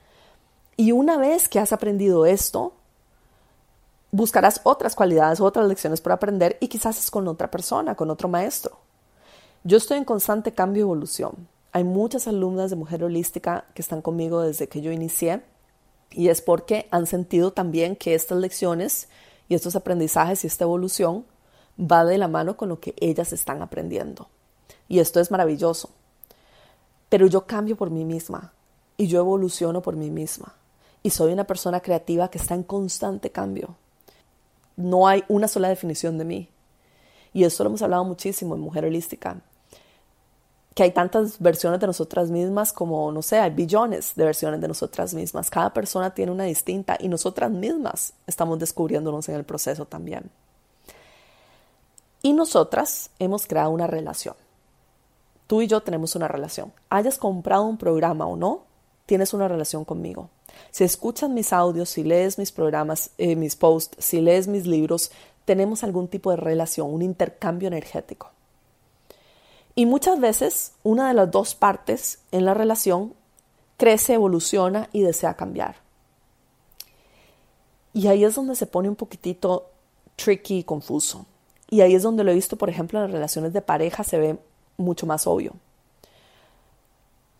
Y 0.77 0.91
una 0.91 1.17
vez 1.17 1.47
que 1.47 1.59
has 1.59 1.71
aprendido 1.71 2.25
esto, 2.25 2.73
buscarás 4.11 4.61
otras 4.63 4.95
cualidades, 4.95 5.39
otras 5.39 5.67
lecciones 5.67 6.01
por 6.01 6.11
aprender 6.11 6.57
y 6.59 6.67
quizás 6.67 6.99
es 6.99 7.11
con 7.11 7.27
otra 7.27 7.51
persona, 7.51 7.95
con 7.95 8.09
otro 8.09 8.27
maestro. 8.27 8.77
Yo 9.63 9.77
estoy 9.77 9.97
en 9.97 10.05
constante 10.05 10.53
cambio 10.53 10.81
y 10.81 10.83
evolución. 10.83 11.47
Hay 11.71 11.83
muchas 11.83 12.27
alumnas 12.27 12.69
de 12.69 12.75
Mujer 12.75 13.03
Holística 13.03 13.65
que 13.73 13.81
están 13.81 14.01
conmigo 14.01 14.41
desde 14.41 14.67
que 14.67 14.81
yo 14.81 14.91
inicié 14.91 15.41
y 16.11 16.29
es 16.29 16.41
porque 16.41 16.87
han 16.91 17.07
sentido 17.07 17.51
también 17.51 17.95
que 17.95 18.15
estas 18.15 18.37
lecciones 18.37 19.09
y 19.49 19.55
estos 19.55 19.75
aprendizajes 19.75 20.43
y 20.43 20.47
esta 20.47 20.63
evolución 20.63 21.25
va 21.79 22.05
de 22.05 22.17
la 22.17 22.27
mano 22.27 22.55
con 22.55 22.69
lo 22.69 22.79
que 22.79 22.95
ellas 22.99 23.33
están 23.33 23.61
aprendiendo. 23.61 24.29
Y 24.87 24.99
esto 24.99 25.19
es 25.19 25.31
maravilloso. 25.31 25.89
Pero 27.09 27.27
yo 27.27 27.45
cambio 27.45 27.75
por 27.75 27.89
mí 27.89 28.05
misma 28.05 28.53
y 28.97 29.07
yo 29.07 29.19
evoluciono 29.19 29.81
por 29.81 29.95
mí 29.95 30.09
misma. 30.09 30.53
Y 31.05 31.11
soy 31.11 31.31
una 31.31 31.43
persona 31.43 31.81
creativa 31.81 32.29
que 32.29 32.39
está 32.39 32.55
en 32.55 32.63
constante 32.63 33.29
cambio. 33.29 33.75
No 34.75 35.07
hay 35.07 35.23
una 35.27 35.47
sola 35.47 35.69
definición 35.69 36.17
de 36.17 36.25
mí. 36.25 36.49
Y 37.31 37.43
esto 37.43 37.63
lo 37.63 37.69
hemos 37.69 37.83
hablado 37.83 38.03
muchísimo 38.05 38.55
en 38.55 38.61
Mujer 38.61 38.85
Holística 38.85 39.39
que 40.73 40.81
hay 40.81 40.89
tantas 40.89 41.39
versiones 41.39 41.79
de 41.79 41.85
nosotras 41.85 42.31
mismas 42.31 42.73
como, 42.73 43.11
no 43.11 43.21
sé, 43.21 43.37
hay 43.37 43.51
billones 43.51 44.15
de 44.15 44.25
versiones 44.25 44.59
de 44.59 44.67
nosotras 44.67 45.13
mismas. 45.13 45.51
Cada 45.51 45.71
persona 45.71 46.11
tiene 46.15 46.31
una 46.31 46.45
distinta 46.45 46.97
y 46.99 47.07
nosotras 47.07 47.51
mismas 47.51 48.13
estamos 48.25 48.57
descubriéndonos 48.57 49.29
en 49.29 49.35
el 49.35 49.43
proceso 49.43 49.85
también. 49.85 50.31
Y 52.23 52.33
nosotras 52.33 53.11
hemos 53.19 53.45
creado 53.45 53.69
una 53.69 53.85
relación. 53.85 54.35
Tú 55.45 55.61
y 55.61 55.67
yo 55.67 55.81
tenemos 55.81 56.15
una 56.15 56.27
relación. 56.27 56.73
Hayas 56.89 57.19
comprado 57.19 57.63
un 57.63 57.77
programa 57.77 58.25
o 58.25 58.35
no, 58.35 58.63
tienes 59.05 59.35
una 59.35 59.47
relación 59.47 59.85
conmigo. 59.85 60.31
Si 60.71 60.83
escuchas 60.83 61.29
mis 61.29 61.53
audios, 61.53 61.89
si 61.89 62.03
lees 62.03 62.37
mis 62.37 62.51
programas, 62.51 63.11
eh, 63.17 63.35
mis 63.35 63.55
posts, 63.55 64.03
si 64.03 64.21
lees 64.21 64.47
mis 64.47 64.65
libros, 64.65 65.11
tenemos 65.45 65.83
algún 65.83 66.07
tipo 66.07 66.31
de 66.31 66.37
relación, 66.37 66.93
un 66.93 67.01
intercambio 67.01 67.67
energético. 67.67 68.31
Y 69.75 69.85
muchas 69.85 70.19
veces 70.19 70.71
una 70.83 71.07
de 71.09 71.13
las 71.13 71.29
dos 71.29 71.53
partes 71.53 72.19
en 72.31 72.45
la 72.45 72.53
relación 72.53 73.13
crece, 73.77 74.13
evoluciona 74.13 74.89
y 74.93 75.01
desea 75.01 75.35
cambiar. 75.35 75.75
Y 77.93 78.07
ahí 78.07 78.23
es 78.23 78.35
donde 78.35 78.55
se 78.55 78.67
pone 78.67 78.89
un 78.89 78.95
poquitito 78.95 79.69
tricky 80.15 80.59
y 80.59 80.63
confuso. 80.63 81.25
Y 81.69 81.81
ahí 81.81 81.95
es 81.95 82.03
donde 82.03 82.23
lo 82.23 82.31
he 82.31 82.35
visto, 82.35 82.57
por 82.57 82.69
ejemplo, 82.69 82.99
en 82.99 83.05
las 83.05 83.11
relaciones 83.11 83.53
de 83.53 83.61
pareja 83.61 84.03
se 84.03 84.17
ve 84.17 84.37
mucho 84.77 85.05
más 85.05 85.27
obvio. 85.27 85.53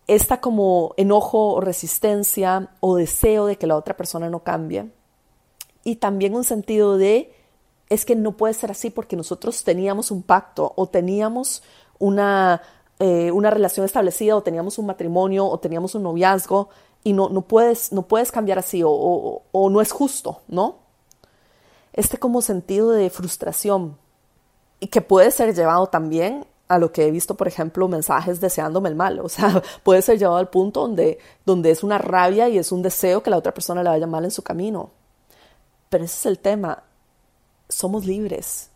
Esta 0.07 0.39
como 0.39 0.93
enojo 0.97 1.53
o 1.53 1.61
resistencia 1.61 2.69
o 2.79 2.95
deseo 2.95 3.47
de 3.47 3.57
que 3.57 3.67
la 3.67 3.75
otra 3.75 3.97
persona 3.97 4.29
no 4.29 4.43
cambie. 4.43 4.91
Y 5.83 5.95
también 5.97 6.35
un 6.35 6.43
sentido 6.43 6.97
de, 6.97 7.33
es 7.89 8.05
que 8.05 8.15
no 8.15 8.37
puede 8.37 8.53
ser 8.53 8.71
así 8.71 8.89
porque 8.89 9.15
nosotros 9.15 9.63
teníamos 9.63 10.11
un 10.11 10.23
pacto 10.23 10.73
o 10.75 10.87
teníamos 10.87 11.63
una, 11.99 12.61
eh, 12.99 13.31
una 13.31 13.49
relación 13.49 13.85
establecida 13.85 14.35
o 14.35 14.43
teníamos 14.43 14.77
un 14.77 14.85
matrimonio 14.85 15.45
o 15.45 15.59
teníamos 15.59 15.95
un 15.95 16.03
noviazgo 16.03 16.69
y 17.03 17.13
no, 17.13 17.29
no, 17.29 17.41
puedes, 17.41 17.91
no 17.91 18.07
puedes 18.07 18.31
cambiar 18.31 18.59
así 18.59 18.81
o, 18.83 18.89
o, 19.51 19.69
no 19.69 19.79
es 19.79 19.91
justo, 19.91 20.41
¿no? 20.47 20.79
Este 21.93 22.17
como 22.17 22.41
sentido 22.41 22.91
de 22.91 23.09
frustración 23.09 23.97
y 24.79 24.87
que 24.87 25.01
puede 25.01 25.31
ser 25.31 25.53
llevado 25.55 25.87
también 25.87 26.45
a 26.67 26.79
lo 26.79 26.91
que 26.91 27.05
he 27.05 27.11
visto, 27.11 27.35
por 27.35 27.47
ejemplo, 27.47 27.87
mensajes 27.87 28.41
deseándome 28.41 28.89
el 28.89 28.95
mal. 28.95 29.19
O 29.19 29.29
sea, 29.29 29.61
puede 29.83 30.01
ser 30.01 30.17
llevado 30.17 30.37
al 30.37 30.49
punto 30.49 30.81
donde, 30.81 31.19
donde 31.45 31.71
es 31.71 31.83
una 31.83 31.97
rabia 31.97 32.49
y 32.49 32.57
es 32.57 32.71
un 32.71 32.81
deseo 32.81 33.21
que 33.21 33.29
la 33.29 33.37
otra 33.37 33.53
persona 33.53 33.83
le 33.83 33.89
vaya 33.89 34.07
mal 34.07 34.25
en 34.25 34.31
su 34.31 34.41
camino. 34.41 34.89
Pero 35.89 36.03
ese 36.03 36.15
es 36.15 36.25
el 36.25 36.39
tema. 36.39 36.83
Somos 37.69 38.05
libres 38.05 38.69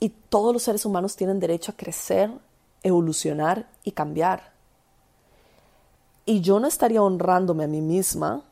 y 0.00 0.08
todos 0.08 0.52
los 0.52 0.62
seres 0.62 0.84
humanos 0.84 1.14
tienen 1.14 1.38
derecho 1.38 1.72
a 1.72 1.76
crecer, 1.76 2.30
evolucionar 2.82 3.68
y 3.84 3.92
cambiar. 3.92 4.52
Y 6.24 6.40
yo 6.40 6.58
no 6.58 6.66
estaría 6.66 7.02
honrándome 7.02 7.64
a 7.64 7.68
mí 7.68 7.80
misma 7.80 8.42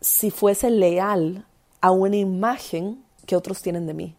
si 0.00 0.30
fuese 0.30 0.70
leal 0.70 1.46
a 1.80 1.90
una 1.90 2.16
imagen 2.16 3.04
que 3.26 3.36
otros 3.36 3.62
tienen 3.62 3.86
de 3.86 3.94
mí. 3.94 4.16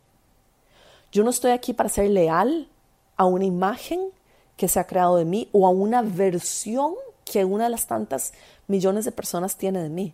Yo 1.12 1.24
no 1.24 1.30
estoy 1.30 1.52
aquí 1.52 1.74
para 1.74 1.90
ser 1.90 2.10
leal 2.10 2.70
a 3.18 3.26
una 3.26 3.46
imagen 3.46 4.10
que 4.58 4.68
se 4.68 4.80
ha 4.80 4.88
creado 4.88 5.18
de 5.18 5.26
mí 5.26 5.50
o 5.52 5.68
a 5.68 5.70
una 5.70 6.02
versión 6.02 6.94
que 7.26 7.44
una 7.44 7.66
de 7.66 7.70
las 7.72 7.88
tantas 7.88 8.34
millones 8.68 9.06
de 9.06 9.12
personas 9.12 9.58
tiene 9.58 9.82
de 9.82 9.90
mí. 9.90 10.14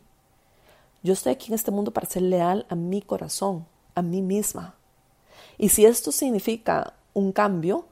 Yo 1.03 1.13
estoy 1.13 1.33
aquí 1.33 1.47
en 1.49 1.55
este 1.55 1.71
mundo 1.71 1.91
para 1.91 2.07
ser 2.07 2.21
leal 2.21 2.65
a 2.69 2.75
mi 2.75 3.01
corazón, 3.01 3.65
a 3.95 4.01
mí 4.01 4.21
misma. 4.21 4.75
Y 5.57 5.69
si 5.69 5.85
esto 5.85 6.11
significa 6.11 6.93
un 7.13 7.31
cambio, 7.31 7.85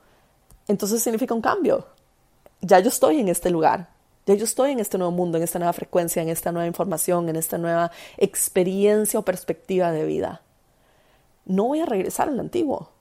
entonces 0.67 1.01
significa 1.01 1.33
un 1.33 1.41
cambio. 1.41 1.87
Ya 2.61 2.79
yo 2.79 2.89
estoy 2.89 3.19
en 3.19 3.29
este 3.29 3.49
lugar, 3.49 3.89
ya 4.25 4.35
yo 4.35 4.43
estoy 4.43 4.71
en 4.71 4.79
este 4.79 4.97
nuevo 4.97 5.11
mundo, 5.11 5.37
en 5.37 5.43
esta 5.43 5.59
nueva 5.59 5.73
frecuencia, 5.73 6.21
en 6.21 6.29
esta 6.29 6.51
nueva 6.51 6.67
información, 6.67 7.29
en 7.29 7.35
esta 7.35 7.57
nueva 7.57 7.91
experiencia 8.17 9.19
o 9.19 9.23
perspectiva 9.23 9.91
de 9.91 10.05
vida. 10.05 10.41
No 11.45 11.65
voy 11.65 11.79
a 11.79 11.85
regresar 11.85 12.29
al 12.29 12.39
antiguo. 12.39 12.91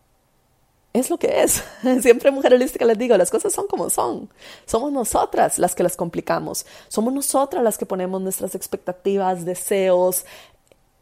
Es 0.99 1.11
lo 1.11 1.19
que 1.19 1.43
es. 1.45 1.63
Siempre 2.03 2.33
mujer 2.33 2.53
holística 2.53 2.85
les 2.85 2.99
digo, 2.99 3.17
las 3.17 3.31
cosas 3.31 3.53
son 3.53 3.69
como 3.69 3.89
son. 3.89 4.29
Somos 4.67 4.91
nosotras 4.91 5.61
las 5.61 5.77
que 5.77 5.85
las 5.85 5.97
complicamos. 5.97 6.67
Somos 6.89 7.13
nosotras 7.13 7.63
las 7.63 7.79
que 7.79 7.87
ponemos 7.87 8.21
nuestras 8.21 8.57
expectativas, 8.57 9.45
deseos, 9.45 10.25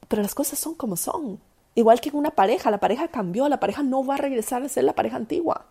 pero 0.06 0.20
las 0.20 0.34
cosas 0.34 0.58
son 0.58 0.74
como 0.74 0.98
son. 0.98 1.40
Igual 1.74 2.02
que 2.02 2.10
en 2.10 2.16
una 2.16 2.30
pareja, 2.30 2.70
la 2.70 2.78
pareja 2.78 3.08
cambió, 3.08 3.48
la 3.48 3.58
pareja 3.58 3.82
no 3.82 4.04
va 4.04 4.14
a 4.14 4.18
regresar 4.18 4.62
a 4.62 4.68
ser 4.68 4.84
la 4.84 4.94
pareja 4.94 5.16
antigua. 5.16 5.64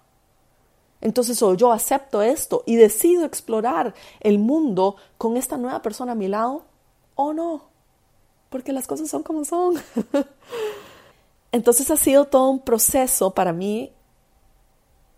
Entonces 1.01 1.43
o 1.43 1.53
yo 1.53 1.71
acepto 1.71 2.23
esto 2.23 2.63
y 2.65 2.77
decido 2.77 3.25
explorar 3.25 3.93
el 4.21 4.39
mundo 4.39 4.95
con 5.19 5.37
esta 5.37 5.55
nueva 5.55 5.83
persona 5.83 6.13
a 6.13 6.15
mi 6.15 6.27
lado 6.27 6.63
o 7.13 7.31
no, 7.31 7.65
porque 8.49 8.73
las 8.73 8.87
cosas 8.87 9.07
son 9.07 9.21
como 9.21 9.45
son. 9.45 9.75
Entonces 11.51 11.91
ha 11.91 11.97
sido 11.97 12.25
todo 12.25 12.49
un 12.49 12.59
proceso 12.59 13.31
para 13.31 13.53
mí 13.53 13.91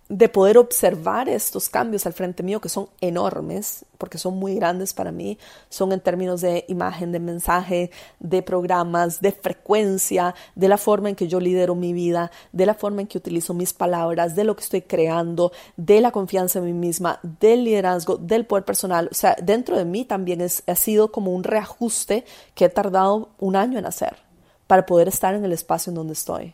de 0.09 0.29
poder 0.29 0.57
observar 0.57 1.27
estos 1.27 1.67
cambios 1.69 2.05
al 2.05 2.13
frente 2.13 2.41
mío 2.41 2.61
que 2.61 2.69
son 2.69 2.87
enormes, 3.01 3.85
porque 3.97 4.17
son 4.17 4.37
muy 4.37 4.55
grandes 4.55 4.93
para 4.93 5.11
mí, 5.11 5.37
son 5.69 5.91
en 5.91 5.99
términos 5.99 6.41
de 6.41 6.63
imagen, 6.67 7.11
de 7.11 7.19
mensaje, 7.19 7.91
de 8.19 8.41
programas, 8.41 9.19
de 9.19 9.31
frecuencia, 9.31 10.33
de 10.55 10.69
la 10.69 10.77
forma 10.77 11.09
en 11.09 11.15
que 11.15 11.27
yo 11.27 11.39
lidero 11.39 11.75
mi 11.75 11.91
vida, 11.91 12.31
de 12.53 12.65
la 12.65 12.73
forma 12.73 13.01
en 13.01 13.07
que 13.07 13.17
utilizo 13.17 13.53
mis 13.53 13.73
palabras, 13.73 14.35
de 14.35 14.45
lo 14.45 14.55
que 14.55 14.63
estoy 14.63 14.81
creando, 14.81 15.51
de 15.75 15.99
la 15.99 16.11
confianza 16.11 16.59
en 16.59 16.65
mí 16.65 16.73
misma, 16.73 17.19
del 17.39 17.65
liderazgo, 17.65 18.17
del 18.17 18.45
poder 18.45 18.63
personal. 18.63 19.09
O 19.11 19.15
sea, 19.15 19.35
dentro 19.41 19.77
de 19.77 19.85
mí 19.85 20.05
también 20.05 20.41
es, 20.41 20.63
ha 20.67 20.75
sido 20.75 21.11
como 21.11 21.33
un 21.33 21.43
reajuste 21.43 22.23
que 22.55 22.65
he 22.65 22.69
tardado 22.69 23.29
un 23.39 23.55
año 23.55 23.77
en 23.77 23.85
hacer 23.85 24.15
para 24.67 24.85
poder 24.85 25.07
estar 25.07 25.33
en 25.33 25.43
el 25.43 25.51
espacio 25.51 25.91
en 25.91 25.95
donde 25.95 26.13
estoy. 26.13 26.53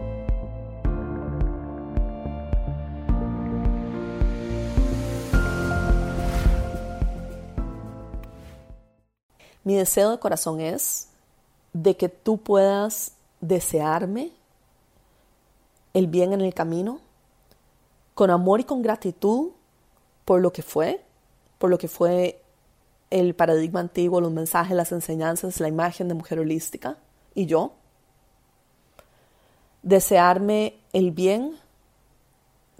Mi 9.63 9.75
deseo 9.75 10.11
de 10.11 10.19
corazón 10.19 10.59
es 10.59 11.09
de 11.73 11.95
que 11.95 12.09
tú 12.09 12.37
puedas 12.37 13.13
desearme 13.41 14.31
el 15.93 16.07
bien 16.07 16.33
en 16.33 16.41
el 16.41 16.53
camino, 16.53 16.99
con 18.13 18.29
amor 18.29 18.59
y 18.59 18.63
con 18.63 18.81
gratitud 18.81 19.51
por 20.25 20.41
lo 20.41 20.51
que 20.51 20.63
fue, 20.63 21.03
por 21.57 21.69
lo 21.69 21.77
que 21.77 21.87
fue 21.87 22.41
el 23.09 23.35
paradigma 23.35 23.81
antiguo, 23.81 24.21
los 24.21 24.31
mensajes, 24.31 24.75
las 24.75 24.91
enseñanzas, 24.91 25.59
la 25.59 25.67
imagen 25.67 26.07
de 26.07 26.13
mujer 26.13 26.39
holística 26.39 26.97
y 27.35 27.45
yo. 27.45 27.73
Desearme 29.83 30.79
el 30.93 31.11
bien 31.11 31.57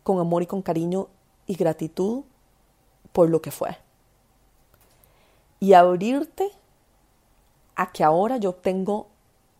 con 0.04 0.20
amor 0.20 0.44
y 0.44 0.48
con 0.48 0.62
cariño 0.62 1.08
y 1.48 1.56
gratitud 1.56 2.24
por 3.12 3.30
lo 3.30 3.42
que 3.42 3.52
fue. 3.52 3.78
Y 5.60 5.74
abrirte 5.74 6.52
a 7.82 7.92
que 7.92 8.04
ahora 8.04 8.38
yo 8.38 8.54
tengo 8.54 9.08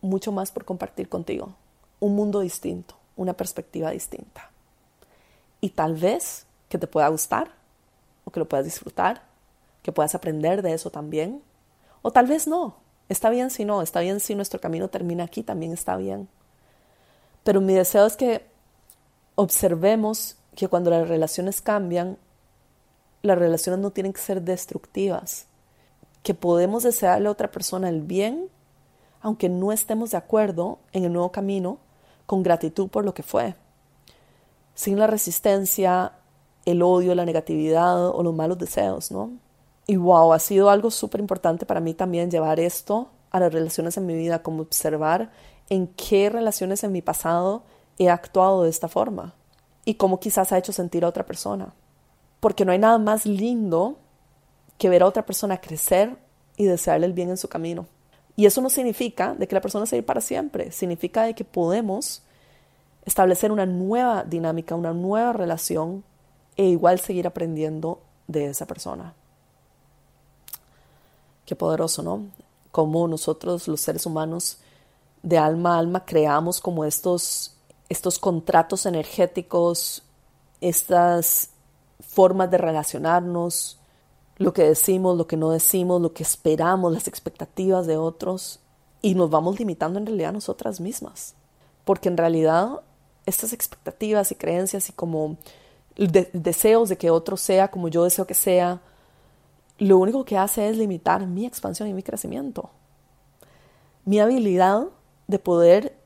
mucho 0.00 0.30
más 0.30 0.52
por 0.52 0.64
compartir 0.64 1.08
contigo, 1.08 1.56
un 1.98 2.14
mundo 2.14 2.38
distinto, 2.38 2.94
una 3.16 3.32
perspectiva 3.32 3.90
distinta. 3.90 4.48
Y 5.60 5.70
tal 5.70 5.96
vez 5.96 6.46
que 6.68 6.78
te 6.78 6.86
pueda 6.86 7.08
gustar 7.08 7.50
o 8.24 8.30
que 8.30 8.38
lo 8.38 8.48
puedas 8.48 8.64
disfrutar, 8.64 9.22
que 9.82 9.90
puedas 9.90 10.14
aprender 10.14 10.62
de 10.62 10.72
eso 10.72 10.90
también. 10.90 11.42
O 12.02 12.12
tal 12.12 12.28
vez 12.28 12.46
no. 12.46 12.76
Está 13.08 13.28
bien 13.28 13.50
si 13.50 13.64
no, 13.64 13.82
está 13.82 13.98
bien 13.98 14.20
si 14.20 14.36
nuestro 14.36 14.60
camino 14.60 14.86
termina 14.86 15.24
aquí, 15.24 15.42
también 15.42 15.72
está 15.72 15.96
bien. 15.96 16.28
Pero 17.42 17.60
mi 17.60 17.74
deseo 17.74 18.06
es 18.06 18.16
que 18.16 18.46
observemos 19.34 20.36
que 20.54 20.68
cuando 20.68 20.90
las 20.90 21.08
relaciones 21.08 21.60
cambian, 21.60 22.18
las 23.22 23.36
relaciones 23.36 23.80
no 23.80 23.90
tienen 23.90 24.12
que 24.12 24.20
ser 24.20 24.42
destructivas, 24.42 25.46
que 26.22 26.34
podemos 26.34 26.82
desearle 26.82 27.28
a 27.28 27.32
otra 27.32 27.50
persona 27.50 27.88
el 27.88 28.02
bien, 28.02 28.48
aunque 29.20 29.48
no 29.48 29.72
estemos 29.72 30.10
de 30.10 30.16
acuerdo 30.16 30.78
en 30.92 31.04
el 31.04 31.12
nuevo 31.12 31.32
camino, 31.32 31.78
con 32.26 32.42
gratitud 32.42 32.88
por 32.88 33.04
lo 33.04 33.14
que 33.14 33.22
fue, 33.22 33.56
sin 34.74 34.98
la 34.98 35.06
resistencia, 35.06 36.12
el 36.64 36.82
odio, 36.82 37.14
la 37.14 37.24
negatividad 37.24 38.08
o 38.08 38.22
los 38.22 38.34
malos 38.34 38.58
deseos, 38.58 39.10
¿no? 39.10 39.30
Y 39.86 39.96
wow, 39.96 40.32
ha 40.32 40.38
sido 40.38 40.70
algo 40.70 40.90
súper 40.90 41.20
importante 41.20 41.66
para 41.66 41.80
mí 41.80 41.92
también 41.92 42.30
llevar 42.30 42.60
esto 42.60 43.08
a 43.30 43.40
las 43.40 43.52
relaciones 43.52 43.96
en 43.96 44.06
mi 44.06 44.14
vida, 44.14 44.42
como 44.42 44.62
observar 44.62 45.30
en 45.68 45.88
qué 45.88 46.30
relaciones 46.30 46.84
en 46.84 46.92
mi 46.92 47.02
pasado 47.02 47.64
he 47.98 48.08
actuado 48.08 48.62
de 48.62 48.70
esta 48.70 48.88
forma 48.88 49.34
y 49.84 49.94
cómo 49.94 50.20
quizás 50.20 50.52
ha 50.52 50.58
hecho 50.58 50.72
sentir 50.72 51.04
a 51.04 51.08
otra 51.08 51.26
persona. 51.26 51.74
Porque 52.40 52.64
no 52.64 52.72
hay 52.72 52.78
nada 52.78 52.98
más 52.98 53.26
lindo 53.26 53.98
que 54.78 54.88
ver 54.88 55.02
a 55.02 55.06
otra 55.06 55.24
persona 55.24 55.60
crecer 55.60 56.16
y 56.56 56.64
desearle 56.64 57.06
el 57.06 57.12
bien 57.12 57.30
en 57.30 57.36
su 57.36 57.48
camino. 57.48 57.86
Y 58.36 58.46
eso 58.46 58.60
no 58.60 58.70
significa 58.70 59.34
de 59.34 59.46
que 59.46 59.54
la 59.54 59.60
persona 59.60 59.86
se 59.86 59.98
ir 59.98 60.06
para 60.06 60.20
siempre, 60.20 60.72
significa 60.72 61.24
de 61.24 61.34
que 61.34 61.44
podemos 61.44 62.22
establecer 63.04 63.52
una 63.52 63.66
nueva 63.66 64.24
dinámica, 64.24 64.74
una 64.74 64.92
nueva 64.92 65.32
relación 65.32 66.04
e 66.56 66.64
igual 66.64 67.00
seguir 67.00 67.26
aprendiendo 67.26 68.00
de 68.26 68.46
esa 68.46 68.66
persona. 68.66 69.14
Qué 71.44 71.56
poderoso, 71.56 72.02
¿no? 72.02 72.26
Como 72.70 73.06
nosotros, 73.08 73.68
los 73.68 73.80
seres 73.80 74.06
humanos, 74.06 74.58
de 75.22 75.38
alma 75.38 75.76
a 75.76 75.78
alma, 75.78 76.04
creamos 76.04 76.60
como 76.60 76.84
estos, 76.84 77.54
estos 77.88 78.18
contratos 78.18 78.86
energéticos, 78.86 80.02
estas 80.60 81.50
formas 82.00 82.50
de 82.50 82.58
relacionarnos, 82.58 83.78
lo 84.38 84.52
que 84.52 84.64
decimos, 84.64 85.16
lo 85.16 85.26
que 85.26 85.36
no 85.36 85.50
decimos, 85.50 86.00
lo 86.00 86.12
que 86.12 86.22
esperamos, 86.22 86.92
las 86.92 87.08
expectativas 87.08 87.86
de 87.86 87.96
otros, 87.96 88.60
y 89.02 89.14
nos 89.14 89.30
vamos 89.30 89.58
limitando 89.58 89.98
en 89.98 90.06
realidad 90.06 90.30
a 90.30 90.32
nosotras 90.32 90.80
mismas. 90.80 91.34
Porque 91.84 92.08
en 92.08 92.16
realidad 92.16 92.80
estas 93.26 93.52
expectativas 93.52 94.30
y 94.32 94.36
creencias 94.36 94.88
y 94.88 94.92
como 94.92 95.36
deseos 95.96 96.88
de 96.88 96.96
que 96.96 97.10
otro 97.10 97.36
sea 97.36 97.68
como 97.68 97.88
yo 97.88 98.04
deseo 98.04 98.26
que 98.26 98.34
sea, 98.34 98.80
lo 99.78 99.98
único 99.98 100.24
que 100.24 100.38
hace 100.38 100.68
es 100.68 100.76
limitar 100.76 101.26
mi 101.26 101.44
expansión 101.44 101.88
y 101.88 101.92
mi 101.92 102.02
crecimiento. 102.02 102.70
Mi 104.04 104.20
habilidad 104.20 104.86
de 105.26 105.38
poder 105.38 105.96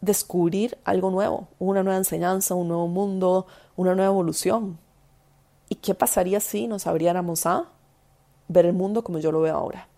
descubrir 0.00 0.78
algo 0.84 1.10
nuevo, 1.10 1.48
una 1.58 1.82
nueva 1.82 1.98
enseñanza, 1.98 2.54
un 2.54 2.68
nuevo 2.68 2.88
mundo, 2.88 3.46
una 3.76 3.94
nueva 3.94 4.10
evolución. 4.10 4.78
¿Y 5.68 5.76
qué 5.76 5.94
pasaría 5.94 6.40
si 6.40 6.66
nos 6.66 6.86
abriéramos 6.86 7.44
a 7.46 7.66
ver 8.48 8.66
el 8.66 8.72
mundo 8.72 9.02
como 9.02 9.18
yo 9.18 9.32
lo 9.32 9.40
veo 9.40 9.56
ahora? 9.56 9.88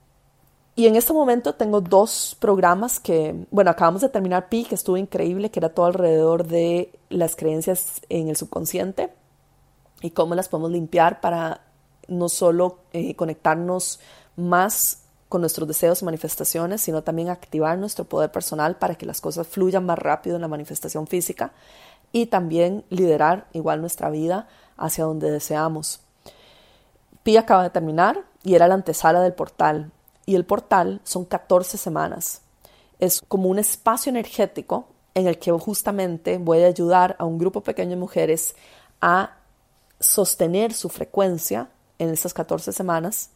Y 0.78 0.86
en 0.86 0.94
este 0.94 1.12
momento 1.12 1.54
tengo 1.54 1.80
dos 1.80 2.36
programas 2.38 3.00
que, 3.00 3.34
bueno, 3.50 3.70
acabamos 3.70 4.00
de 4.00 4.08
terminar 4.10 4.48
Pi, 4.48 4.64
que 4.64 4.76
estuvo 4.76 4.96
increíble, 4.96 5.50
que 5.50 5.58
era 5.58 5.70
todo 5.70 5.86
alrededor 5.86 6.46
de 6.46 6.92
las 7.08 7.34
creencias 7.34 8.00
en 8.08 8.28
el 8.28 8.36
subconsciente 8.36 9.10
y 10.02 10.10
cómo 10.10 10.36
las 10.36 10.48
podemos 10.48 10.70
limpiar 10.70 11.20
para 11.20 11.62
no 12.06 12.28
solo 12.28 12.78
eh, 12.92 13.16
conectarnos 13.16 13.98
más 14.36 15.02
con 15.28 15.40
nuestros 15.40 15.68
deseos 15.68 16.00
y 16.00 16.04
manifestaciones, 16.04 16.80
sino 16.80 17.02
también 17.02 17.28
activar 17.28 17.76
nuestro 17.76 18.04
poder 18.04 18.30
personal 18.30 18.76
para 18.76 18.94
que 18.94 19.04
las 19.04 19.20
cosas 19.20 19.46
fluyan 19.46 19.84
más 19.84 19.98
rápido 19.98 20.36
en 20.36 20.42
la 20.42 20.48
manifestación 20.48 21.06
física 21.06 21.52
y 22.12 22.26
también 22.26 22.84
liderar 22.88 23.46
igual 23.52 23.80
nuestra 23.80 24.10
vida 24.10 24.48
hacia 24.76 25.04
donde 25.04 25.30
deseamos. 25.30 26.00
Pi 27.22 27.36
acaba 27.36 27.64
de 27.64 27.70
terminar 27.70 28.24
y 28.48 28.54
era 28.54 28.66
la 28.66 28.74
antesala 28.74 29.20
del 29.20 29.34
portal. 29.34 29.92
Y 30.24 30.34
el 30.34 30.46
portal 30.46 31.02
son 31.04 31.26
14 31.26 31.76
semanas. 31.76 32.40
Es 32.98 33.20
como 33.28 33.50
un 33.50 33.58
espacio 33.58 34.08
energético 34.08 34.86
en 35.12 35.26
el 35.26 35.38
que 35.38 35.52
justamente 35.52 36.38
voy 36.38 36.62
a 36.62 36.66
ayudar 36.68 37.14
a 37.18 37.26
un 37.26 37.36
grupo 37.36 37.60
pequeño 37.60 37.90
de 37.90 37.96
mujeres 37.96 38.56
a 39.02 39.36
sostener 40.00 40.72
su 40.72 40.88
frecuencia 40.88 41.68
en 41.98 42.08
estas 42.08 42.32
14 42.32 42.72
semanas 42.72 43.32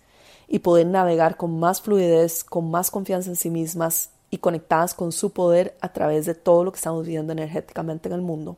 y 0.48 0.60
poder 0.60 0.86
navegar 0.86 1.36
con 1.36 1.60
más 1.60 1.82
fluidez, 1.82 2.42
con 2.42 2.70
más 2.70 2.90
confianza 2.90 3.28
en 3.28 3.36
sí 3.36 3.50
mismas 3.50 4.12
y 4.30 4.38
conectadas 4.38 4.94
con 4.94 5.12
su 5.12 5.30
poder 5.34 5.76
a 5.82 5.92
través 5.92 6.24
de 6.24 6.34
todo 6.34 6.64
lo 6.64 6.72
que 6.72 6.76
estamos 6.76 7.04
viviendo 7.04 7.34
energéticamente 7.34 8.08
en 8.08 8.14
el 8.14 8.22
mundo. 8.22 8.56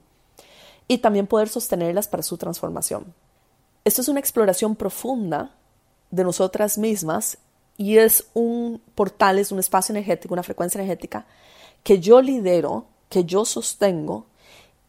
Y 0.87 0.99
también 0.99 1.27
poder 1.27 1.49
sostenerlas 1.49 2.07
para 2.07 2.23
su 2.23 2.37
transformación. 2.37 3.13
Esto 3.85 4.03
es 4.03 4.09
una 4.09 4.21
exploración 4.21 4.77
profunda 4.77 5.51
de 6.15 6.25
nosotras 6.25 6.79
mismas 6.79 7.39
y 7.77 7.99
es 7.99 8.27
un 8.35 8.81
portal, 8.95 9.39
es 9.39 9.51
un 9.51 9.59
espacio 9.59 9.93
energético, 9.93 10.35
una 10.35 10.43
frecuencia 10.43 10.79
energética 10.79 11.27
que 11.83 12.01
yo 12.01 12.21
lidero, 12.21 12.87
que 13.09 13.25
yo 13.25 13.45
sostengo 13.45 14.27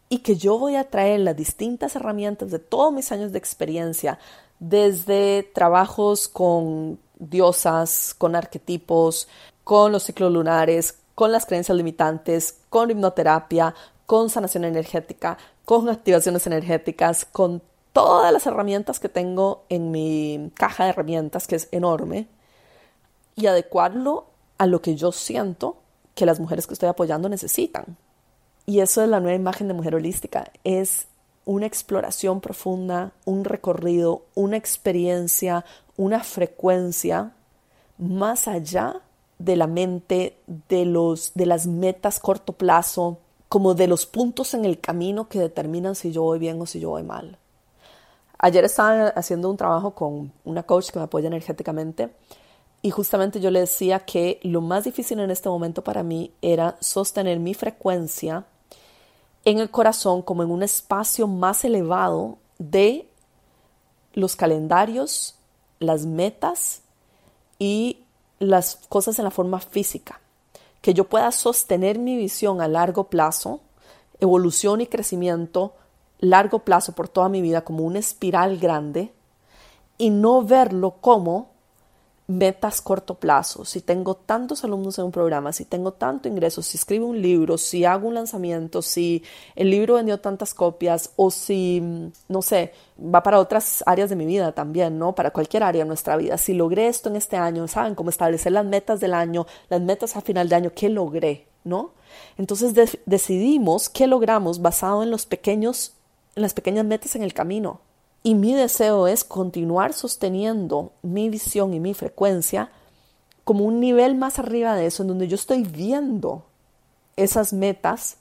y 0.07 0.19
que 0.19 0.35
yo 0.35 0.57
voy 0.57 0.75
a 0.75 0.89
traer 0.89 1.19
las 1.21 1.35
distintas 1.35 1.95
herramientas 1.95 2.51
de 2.51 2.59
todos 2.59 2.93
mis 2.93 3.11
años 3.11 3.31
de 3.31 3.39
experiencia, 3.39 4.19
desde 4.59 5.43
trabajos 5.53 6.27
con 6.27 6.99
diosas, 7.19 8.13
con 8.17 8.35
arquetipos, 8.35 9.27
con 9.63 9.91
los 9.91 10.03
ciclos 10.03 10.31
lunares, 10.31 10.99
con 11.15 11.31
las 11.31 11.45
creencias 11.45 11.75
limitantes, 11.75 12.59
con 12.69 12.91
hipnoterapia, 12.91 13.73
con 14.05 14.29
sanación 14.29 14.63
energética, 14.63 15.37
con 15.65 15.89
activaciones 15.89 16.45
energéticas, 16.45 17.25
con 17.25 17.61
todas 17.95 18.33
las 18.33 18.45
herramientas 18.45 18.99
que 18.99 19.07
tengo 19.07 19.63
en 19.69 19.89
mi 19.89 20.51
caja 20.55 20.83
de 20.83 20.89
herramientas, 20.89 21.47
que 21.47 21.55
es 21.55 21.69
enorme, 21.71 22.27
y 23.37 23.45
adecuarlo 23.45 24.25
a 24.57 24.65
lo 24.65 24.81
que 24.81 24.97
yo 24.97 25.13
siento 25.13 25.77
que 26.13 26.25
las 26.25 26.41
mujeres 26.41 26.67
que 26.67 26.73
estoy 26.73 26.89
apoyando 26.89 27.29
necesitan. 27.29 27.95
Y 28.65 28.81
eso 28.81 29.01
es 29.01 29.07
la 29.07 29.21
nueva 29.21 29.37
imagen 29.37 29.69
de 29.69 29.75
mujer 29.75 29.95
holística, 29.95 30.51
es 30.65 31.07
una 31.45 31.67
exploración 31.67 32.41
profunda, 32.41 33.13
un 33.23 33.45
recorrido, 33.45 34.23
una 34.33 34.57
experiencia, 34.57 35.63
una 35.95 36.21
frecuencia 36.21 37.31
más 37.97 38.49
allá 38.49 38.99
de 39.39 39.55
la 39.55 39.67
mente, 39.67 40.37
de, 40.67 40.83
los, 40.83 41.31
de 41.33 41.45
las 41.45 41.65
metas 41.65 42.19
corto 42.19 42.51
plazo, 42.51 43.19
como 43.47 43.73
de 43.73 43.87
los 43.87 44.05
puntos 44.05 44.53
en 44.53 44.65
el 44.65 44.81
camino 44.81 45.29
que 45.29 45.39
determinan 45.39 45.95
si 45.95 46.11
yo 46.11 46.23
voy 46.23 46.39
bien 46.39 46.61
o 46.61 46.65
si 46.65 46.81
yo 46.81 46.89
voy 46.89 47.03
mal. 47.03 47.37
Ayer 48.37 48.65
estaba 48.65 49.07
haciendo 49.09 49.49
un 49.49 49.57
trabajo 49.57 49.95
con 49.95 50.31
una 50.43 50.63
coach 50.63 50.91
que 50.91 50.99
me 50.99 51.05
apoya 51.05 51.27
energéticamente 51.27 52.09
y 52.81 52.91
justamente 52.91 53.39
yo 53.39 53.49
le 53.49 53.61
decía 53.61 53.99
que 53.99 54.39
lo 54.43 54.61
más 54.61 54.83
difícil 54.83 55.19
en 55.19 55.31
este 55.31 55.49
momento 55.49 55.83
para 55.83 56.03
mí 56.03 56.31
era 56.41 56.77
sostener 56.81 57.39
mi 57.39 57.53
frecuencia 57.53 58.45
en 59.43 59.59
el 59.59 59.71
corazón 59.71 60.21
como 60.21 60.43
en 60.43 60.51
un 60.51 60.63
espacio 60.63 61.27
más 61.27 61.63
elevado 61.65 62.37
de 62.59 63.07
los 64.13 64.35
calendarios, 64.35 65.35
las 65.79 66.05
metas 66.05 66.81
y 67.59 67.99
las 68.39 68.79
cosas 68.89 69.17
en 69.19 69.25
la 69.25 69.31
forma 69.31 69.59
física. 69.59 70.19
Que 70.81 70.93
yo 70.93 71.05
pueda 71.05 71.31
sostener 71.31 71.97
mi 71.97 72.15
visión 72.15 72.61
a 72.61 72.67
largo 72.67 73.05
plazo, 73.05 73.61
evolución 74.19 74.81
y 74.81 74.87
crecimiento 74.87 75.73
largo 76.29 76.59
plazo 76.59 76.93
por 76.93 77.07
toda 77.07 77.29
mi 77.29 77.41
vida 77.41 77.61
como 77.61 77.83
una 77.83 77.99
espiral 77.99 78.57
grande 78.57 79.13
y 79.97 80.09
no 80.09 80.43
verlo 80.43 80.95
como 81.01 81.55
metas 82.27 82.81
corto 82.81 83.15
plazo, 83.15 83.65
si 83.65 83.81
tengo 83.81 84.15
tantos 84.15 84.63
alumnos 84.63 84.97
en 84.97 85.05
un 85.05 85.11
programa, 85.11 85.53
si 85.53 85.63
tengo 85.63 85.93
tanto 85.93 86.27
ingreso, 86.27 86.63
si 86.63 86.77
escribo 86.77 87.05
un 87.05 87.21
libro, 87.21 87.57
si 87.57 87.85
hago 87.85 88.07
un 88.07 88.15
lanzamiento, 88.15 88.81
si 88.81 89.23
el 89.55 89.69
libro 89.69 89.95
vendió 89.95 90.19
tantas 90.19 90.55
copias 90.55 91.11
o 91.17 91.29
si, 91.29 91.83
no 92.27 92.41
sé, 92.41 92.73
va 92.99 93.21
para 93.21 93.39
otras 93.39 93.83
áreas 93.85 94.09
de 94.09 94.15
mi 94.15 94.25
vida 94.25 94.53
también, 94.53 94.97
¿no? 94.97 95.13
Para 95.13 95.31
cualquier 95.31 95.63
área 95.63 95.83
de 95.83 95.87
nuestra 95.87 96.17
vida. 96.17 96.37
Si 96.39 96.53
logré 96.53 96.87
esto 96.87 97.09
en 97.09 97.15
este 97.15 97.37
año, 97.37 97.67
¿saben? 97.67 97.93
Cómo 97.93 98.09
establecer 98.09 98.53
las 98.53 98.65
metas 98.65 98.99
del 98.99 99.13
año, 99.13 99.45
las 99.69 99.81
metas 99.81 100.15
a 100.15 100.21
final 100.21 100.49
de 100.49 100.55
año, 100.55 100.71
¿qué 100.73 100.89
logré? 100.89 101.47
¿No? 101.63 101.91
Entonces 102.37 102.73
decidimos 103.05 103.89
qué 103.89 104.07
logramos 104.07 104.61
basado 104.61 105.03
en 105.03 105.11
los 105.11 105.25
pequeños, 105.25 105.94
las 106.35 106.53
pequeñas 106.53 106.85
metas 106.85 107.15
en 107.15 107.23
el 107.23 107.33
camino. 107.33 107.79
Y 108.23 108.35
mi 108.35 108.53
deseo 108.53 109.07
es 109.07 109.23
continuar 109.23 109.93
sosteniendo 109.93 110.91
mi 111.01 111.29
visión 111.29 111.73
y 111.73 111.79
mi 111.79 111.93
frecuencia 111.93 112.71
como 113.43 113.63
un 113.63 113.79
nivel 113.79 114.15
más 114.15 114.39
arriba 114.39 114.75
de 114.75 114.87
eso, 114.87 115.03
en 115.03 115.09
donde 115.09 115.27
yo 115.27 115.35
estoy 115.35 115.63
viendo 115.63 116.43
esas 117.15 117.53
metas, 117.53 118.17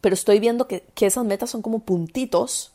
pero 0.00 0.14
estoy 0.14 0.40
viendo 0.40 0.66
que, 0.66 0.84
esas 1.00 1.24
metas 1.24 1.50
son 1.50 1.62
como 1.62 1.78
puntitos 1.78 2.72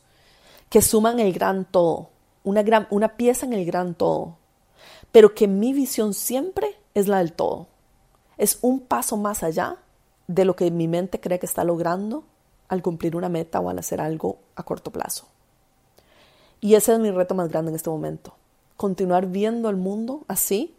que 0.70 0.82
suman 0.82 1.20
el 1.20 1.32
gran 1.32 1.66
todo, 1.66 2.08
una, 2.42 2.62
gran, 2.62 2.88
una 2.90 3.16
pieza 3.16 3.44
en 3.44 3.52
el 3.52 3.66
gran 3.66 3.94
todo, 3.94 4.36
pero 5.12 5.34
que 5.34 5.46
mi 5.46 5.74
visión 5.74 6.14
siempre 6.14 6.76
es 6.94 7.06
la 7.06 7.18
del 7.18 7.34
todo. 7.34 7.66
Es 8.38 8.58
un 8.62 8.80
paso 8.80 9.18
más 9.18 9.42
allá 9.42 9.76
de 10.26 10.46
lo 10.46 10.56
que 10.56 10.70
mi 10.70 10.88
mente 10.88 11.20
cree 11.20 11.38
que 11.38 11.46
está 11.46 11.64
logrando 11.64 12.24
al 12.70 12.82
cumplir 12.82 13.16
una 13.16 13.28
meta 13.28 13.60
o 13.60 13.68
al 13.68 13.78
hacer 13.78 14.00
algo 14.00 14.38
a 14.54 14.62
corto 14.62 14.90
plazo. 14.92 15.26
Y 16.60 16.76
ese 16.76 16.92
es 16.92 17.00
mi 17.00 17.10
reto 17.10 17.34
más 17.34 17.48
grande 17.48 17.70
en 17.70 17.74
este 17.74 17.90
momento. 17.90 18.34
Continuar 18.76 19.26
viendo 19.26 19.68
el 19.68 19.76
mundo 19.76 20.22
así 20.28 20.74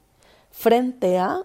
frente 0.51 1.19
a 1.19 1.43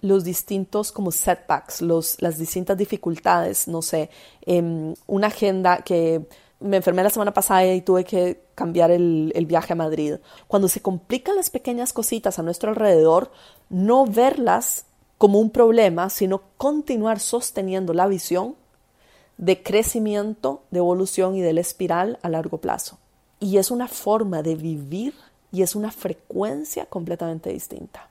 los 0.00 0.22
distintos 0.22 0.92
como 0.92 1.10
setbacks, 1.10 1.82
los, 1.82 2.22
las 2.22 2.38
distintas 2.38 2.78
dificultades, 2.78 3.66
no 3.66 3.82
sé, 3.82 4.08
em, 4.46 4.94
una 5.08 5.26
agenda 5.26 5.78
que 5.78 6.24
me 6.60 6.76
enfermé 6.76 7.02
la 7.02 7.10
semana 7.10 7.34
pasada 7.34 7.66
y 7.66 7.80
tuve 7.80 8.04
que 8.04 8.40
cambiar 8.54 8.92
el, 8.92 9.32
el, 9.34 9.46
viaje 9.46 9.72
a 9.72 9.76
Madrid. 9.76 10.14
Cuando 10.46 10.68
se 10.68 10.80
complican 10.80 11.34
las 11.34 11.50
pequeñas 11.50 11.92
cositas 11.92 12.38
a 12.38 12.42
nuestro 12.44 12.70
alrededor, 12.70 13.32
no 13.68 14.06
verlas 14.06 14.84
como 15.18 15.40
un 15.40 15.50
problema, 15.50 16.08
sino 16.08 16.42
continuar 16.56 17.18
sosteniendo 17.18 17.92
la 17.94 18.06
visión 18.06 18.54
de 19.38 19.62
crecimiento, 19.62 20.62
de 20.70 20.78
evolución 20.78 21.36
y 21.36 21.40
de 21.40 21.52
la 21.52 21.60
espiral 21.60 22.18
a 22.22 22.28
largo 22.28 22.58
plazo. 22.58 22.98
Y 23.40 23.56
es 23.56 23.70
una 23.70 23.88
forma 23.88 24.42
de 24.42 24.56
vivir 24.56 25.14
y 25.52 25.62
es 25.62 25.74
una 25.74 25.90
frecuencia 25.90 26.86
completamente 26.86 27.50
distinta. 27.50 28.08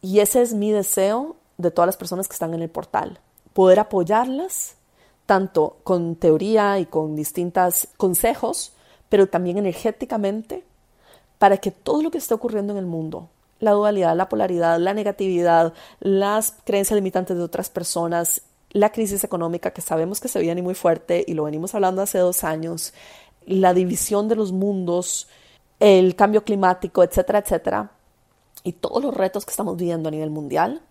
Y 0.00 0.20
ese 0.20 0.42
es 0.42 0.54
mi 0.54 0.70
deseo 0.70 1.36
de 1.58 1.70
todas 1.70 1.86
las 1.86 1.96
personas 1.96 2.28
que 2.28 2.34
están 2.34 2.54
en 2.54 2.62
el 2.62 2.70
portal, 2.70 3.18
poder 3.52 3.80
apoyarlas 3.80 4.76
tanto 5.26 5.78
con 5.84 6.16
teoría 6.16 6.78
y 6.78 6.86
con 6.86 7.16
distintos 7.16 7.88
consejos, 7.96 8.72
pero 9.08 9.26
también 9.26 9.58
energéticamente, 9.58 10.64
para 11.38 11.56
que 11.56 11.70
todo 11.70 12.02
lo 12.02 12.10
que 12.10 12.18
está 12.18 12.34
ocurriendo 12.34 12.72
en 12.72 12.78
el 12.78 12.86
mundo, 12.86 13.28
la 13.60 13.72
dualidad, 13.72 14.16
la 14.16 14.28
polaridad, 14.28 14.78
la 14.78 14.94
negatividad, 14.94 15.72
las 16.00 16.54
creencias 16.64 16.96
limitantes 16.96 17.36
de 17.36 17.42
otras 17.42 17.70
personas, 17.70 18.42
la 18.74 18.92
crisis 18.92 19.24
económica 19.24 19.70
que 19.70 19.80
sabemos 19.80 20.20
que 20.20 20.28
se 20.28 20.40
viene 20.40 20.60
muy 20.60 20.74
fuerte 20.74 21.24
y 21.26 21.32
lo 21.32 21.44
venimos 21.44 21.74
hablando 21.74 22.02
hace 22.02 22.18
dos 22.18 22.44
años, 22.44 22.92
la 23.46 23.72
división 23.72 24.28
de 24.28 24.36
los 24.36 24.52
mundos, 24.52 25.28
el 25.80 26.14
cambio 26.16 26.44
climático, 26.44 27.02
etcétera, 27.02 27.38
etcétera, 27.38 27.92
y 28.62 28.72
todos 28.72 29.02
los 29.02 29.14
retos 29.14 29.46
que 29.46 29.50
estamos 29.50 29.76
viviendo 29.76 30.08
a 30.08 30.12
nivel 30.12 30.30
mundial, 30.30 30.82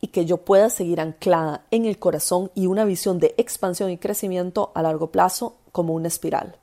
y 0.00 0.08
que 0.08 0.26
yo 0.26 0.38
pueda 0.38 0.70
seguir 0.70 1.00
anclada 1.00 1.64
en 1.70 1.86
el 1.86 1.98
corazón 1.98 2.50
y 2.54 2.66
una 2.66 2.84
visión 2.84 3.18
de 3.18 3.34
expansión 3.38 3.90
y 3.90 3.98
crecimiento 3.98 4.70
a 4.74 4.82
largo 4.82 5.10
plazo 5.10 5.56
como 5.72 5.94
una 5.94 6.08
espiral. 6.08 6.56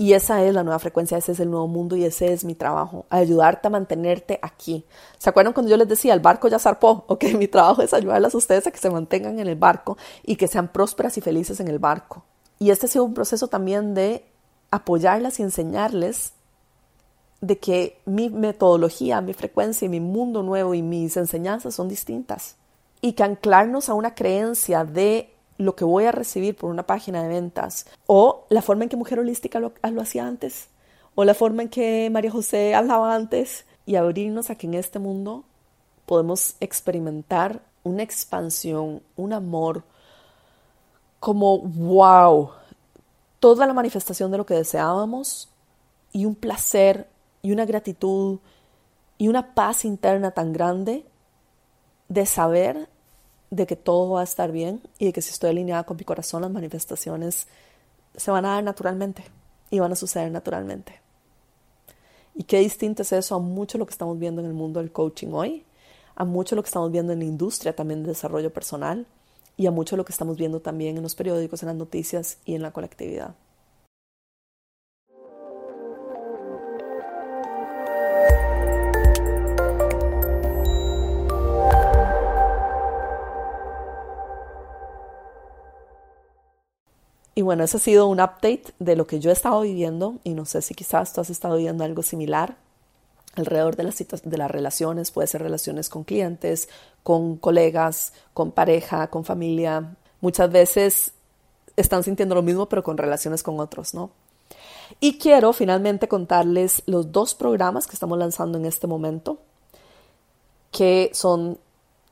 Y 0.00 0.12
esa 0.12 0.44
es 0.44 0.54
la 0.54 0.62
nueva 0.62 0.78
frecuencia, 0.78 1.18
ese 1.18 1.32
es 1.32 1.40
el 1.40 1.50
nuevo 1.50 1.66
mundo 1.66 1.96
y 1.96 2.04
ese 2.04 2.32
es 2.32 2.44
mi 2.44 2.54
trabajo, 2.54 3.04
ayudarte 3.10 3.66
a 3.66 3.70
mantenerte 3.70 4.38
aquí. 4.40 4.84
¿Se 5.18 5.28
acuerdan 5.28 5.52
cuando 5.52 5.70
yo 5.70 5.76
les 5.76 5.88
decía, 5.88 6.14
el 6.14 6.20
barco 6.20 6.46
ya 6.46 6.60
zarpó? 6.60 7.04
Ok, 7.08 7.24
mi 7.36 7.48
trabajo 7.48 7.82
es 7.82 7.92
ayudarlas 7.92 8.32
a 8.32 8.38
ustedes 8.38 8.64
a 8.68 8.70
que 8.70 8.78
se 8.78 8.90
mantengan 8.90 9.40
en 9.40 9.48
el 9.48 9.56
barco 9.56 9.98
y 10.22 10.36
que 10.36 10.46
sean 10.46 10.68
prósperas 10.68 11.18
y 11.18 11.20
felices 11.20 11.58
en 11.58 11.66
el 11.66 11.80
barco. 11.80 12.22
Y 12.60 12.70
este 12.70 12.86
ha 12.86 12.88
sido 12.88 13.04
un 13.04 13.12
proceso 13.12 13.48
también 13.48 13.94
de 13.94 14.24
apoyarlas 14.70 15.40
y 15.40 15.42
enseñarles 15.42 16.32
de 17.40 17.58
que 17.58 18.00
mi 18.04 18.30
metodología, 18.30 19.20
mi 19.20 19.32
frecuencia 19.32 19.86
y 19.86 19.88
mi 19.88 20.00
mundo 20.00 20.44
nuevo 20.44 20.74
y 20.74 20.82
mis 20.82 21.16
enseñanzas 21.16 21.74
son 21.74 21.88
distintas. 21.88 22.54
Y 23.00 23.14
que 23.14 23.24
anclarnos 23.24 23.88
a 23.88 23.94
una 23.94 24.14
creencia 24.14 24.84
de 24.84 25.32
lo 25.58 25.74
que 25.74 25.84
voy 25.84 26.04
a 26.04 26.12
recibir 26.12 26.56
por 26.56 26.70
una 26.70 26.84
página 26.84 27.22
de 27.22 27.28
ventas 27.28 27.86
o 28.06 28.46
la 28.48 28.62
forma 28.62 28.84
en 28.84 28.88
que 28.88 28.96
Mujer 28.96 29.18
Holística 29.18 29.60
lo, 29.60 29.72
lo 29.82 30.00
hacía 30.00 30.26
antes 30.26 30.68
o 31.14 31.24
la 31.24 31.34
forma 31.34 31.62
en 31.62 31.68
que 31.68 32.08
María 32.10 32.30
José 32.30 32.74
hablaba 32.74 33.14
antes 33.14 33.66
y 33.84 33.96
abrirnos 33.96 34.50
a 34.50 34.54
que 34.54 34.68
en 34.68 34.74
este 34.74 35.00
mundo 35.00 35.44
podemos 36.06 36.54
experimentar 36.60 37.60
una 37.82 38.04
expansión, 38.04 39.02
un 39.16 39.32
amor 39.32 39.82
como 41.18 41.58
wow, 41.58 42.50
toda 43.40 43.66
la 43.66 43.74
manifestación 43.74 44.30
de 44.30 44.38
lo 44.38 44.46
que 44.46 44.54
deseábamos 44.54 45.48
y 46.12 46.24
un 46.24 46.36
placer 46.36 47.08
y 47.42 47.50
una 47.50 47.64
gratitud 47.64 48.38
y 49.16 49.28
una 49.28 49.54
paz 49.54 49.84
interna 49.84 50.30
tan 50.30 50.52
grande 50.52 51.04
de 52.08 52.26
saber 52.26 52.88
de 53.50 53.66
que 53.66 53.76
todo 53.76 54.10
va 54.10 54.20
a 54.20 54.24
estar 54.24 54.52
bien 54.52 54.82
y 54.98 55.06
de 55.06 55.12
que 55.12 55.22
si 55.22 55.30
estoy 55.30 55.50
alineada 55.50 55.84
con 55.84 55.96
mi 55.96 56.04
corazón 56.04 56.42
las 56.42 56.50
manifestaciones 56.50 57.46
se 58.16 58.30
van 58.30 58.44
a 58.44 58.54
dar 58.54 58.64
naturalmente 58.64 59.24
y 59.70 59.78
van 59.78 59.92
a 59.92 59.96
suceder 59.96 60.30
naturalmente. 60.30 61.00
Y 62.34 62.44
qué 62.44 62.60
distinto 62.60 63.02
es 63.02 63.12
eso 63.12 63.34
a 63.34 63.38
mucho 63.38 63.78
lo 63.78 63.86
que 63.86 63.92
estamos 63.92 64.18
viendo 64.18 64.40
en 64.40 64.46
el 64.46 64.54
mundo 64.54 64.80
del 64.80 64.92
coaching 64.92 65.28
hoy, 65.32 65.64
a 66.14 66.24
mucho 66.24 66.56
lo 66.56 66.62
que 66.62 66.68
estamos 66.68 66.90
viendo 66.90 67.12
en 67.12 67.20
la 67.20 67.24
industria 67.24 67.74
también 67.74 68.02
de 68.02 68.08
desarrollo 68.08 68.52
personal, 68.52 69.06
y 69.56 69.66
a 69.66 69.72
mucho 69.72 69.96
lo 69.96 70.04
que 70.04 70.12
estamos 70.12 70.36
viendo 70.36 70.60
también 70.60 70.96
en 70.96 71.02
los 71.02 71.16
periódicos, 71.16 71.62
en 71.62 71.66
las 71.66 71.76
noticias 71.76 72.38
y 72.44 72.54
en 72.54 72.62
la 72.62 72.70
colectividad. 72.70 73.34
Y 87.38 87.42
bueno, 87.42 87.62
ese 87.62 87.76
ha 87.76 87.80
sido 87.80 88.08
un 88.08 88.18
update 88.18 88.64
de 88.80 88.96
lo 88.96 89.06
que 89.06 89.20
yo 89.20 89.30
he 89.30 89.32
estado 89.32 89.60
viviendo 89.60 90.16
y 90.24 90.34
no 90.34 90.44
sé 90.44 90.60
si 90.60 90.74
quizás 90.74 91.12
tú 91.12 91.20
has 91.20 91.30
estado 91.30 91.54
viviendo 91.54 91.84
algo 91.84 92.02
similar 92.02 92.56
alrededor 93.36 93.76
de 93.76 93.84
las, 93.84 93.96
de 93.96 94.36
las 94.36 94.50
relaciones, 94.50 95.12
puede 95.12 95.28
ser 95.28 95.42
relaciones 95.42 95.88
con 95.88 96.02
clientes, 96.02 96.68
con 97.04 97.36
colegas, 97.36 98.12
con 98.34 98.50
pareja, 98.50 99.06
con 99.06 99.24
familia. 99.24 99.94
Muchas 100.20 100.50
veces 100.50 101.12
están 101.76 102.02
sintiendo 102.02 102.34
lo 102.34 102.42
mismo, 102.42 102.68
pero 102.68 102.82
con 102.82 102.98
relaciones 102.98 103.44
con 103.44 103.60
otros, 103.60 103.94
¿no? 103.94 104.10
Y 104.98 105.16
quiero 105.18 105.52
finalmente 105.52 106.08
contarles 106.08 106.82
los 106.86 107.12
dos 107.12 107.36
programas 107.36 107.86
que 107.86 107.92
estamos 107.92 108.18
lanzando 108.18 108.58
en 108.58 108.66
este 108.66 108.88
momento, 108.88 109.38
que 110.72 111.12
son 111.14 111.56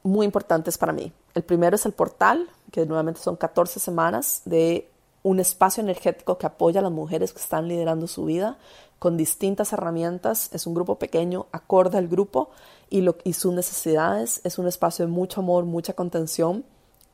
muy 0.04 0.24
importantes 0.24 0.78
para 0.78 0.92
mí. 0.92 1.12
El 1.34 1.42
primero 1.42 1.74
es 1.74 1.84
el 1.84 1.94
portal, 1.94 2.48
que 2.70 2.86
nuevamente 2.86 3.20
son 3.20 3.34
14 3.34 3.80
semanas 3.80 4.42
de 4.44 4.88
un 5.26 5.40
espacio 5.40 5.82
energético 5.82 6.38
que 6.38 6.46
apoya 6.46 6.78
a 6.78 6.84
las 6.84 6.92
mujeres 6.92 7.32
que 7.32 7.40
están 7.40 7.66
liderando 7.66 8.06
su 8.06 8.26
vida 8.26 8.58
con 9.00 9.16
distintas 9.16 9.72
herramientas. 9.72 10.48
Es 10.52 10.68
un 10.68 10.74
grupo 10.74 11.00
pequeño, 11.00 11.46
acorde 11.50 11.98
al 11.98 12.06
grupo 12.06 12.50
y, 12.90 13.00
lo, 13.00 13.16
y 13.24 13.32
sus 13.32 13.52
necesidades. 13.52 14.40
Es 14.44 14.56
un 14.56 14.68
espacio 14.68 15.04
de 15.04 15.10
mucho 15.10 15.40
amor, 15.40 15.64
mucha 15.64 15.94
contención. 15.94 16.64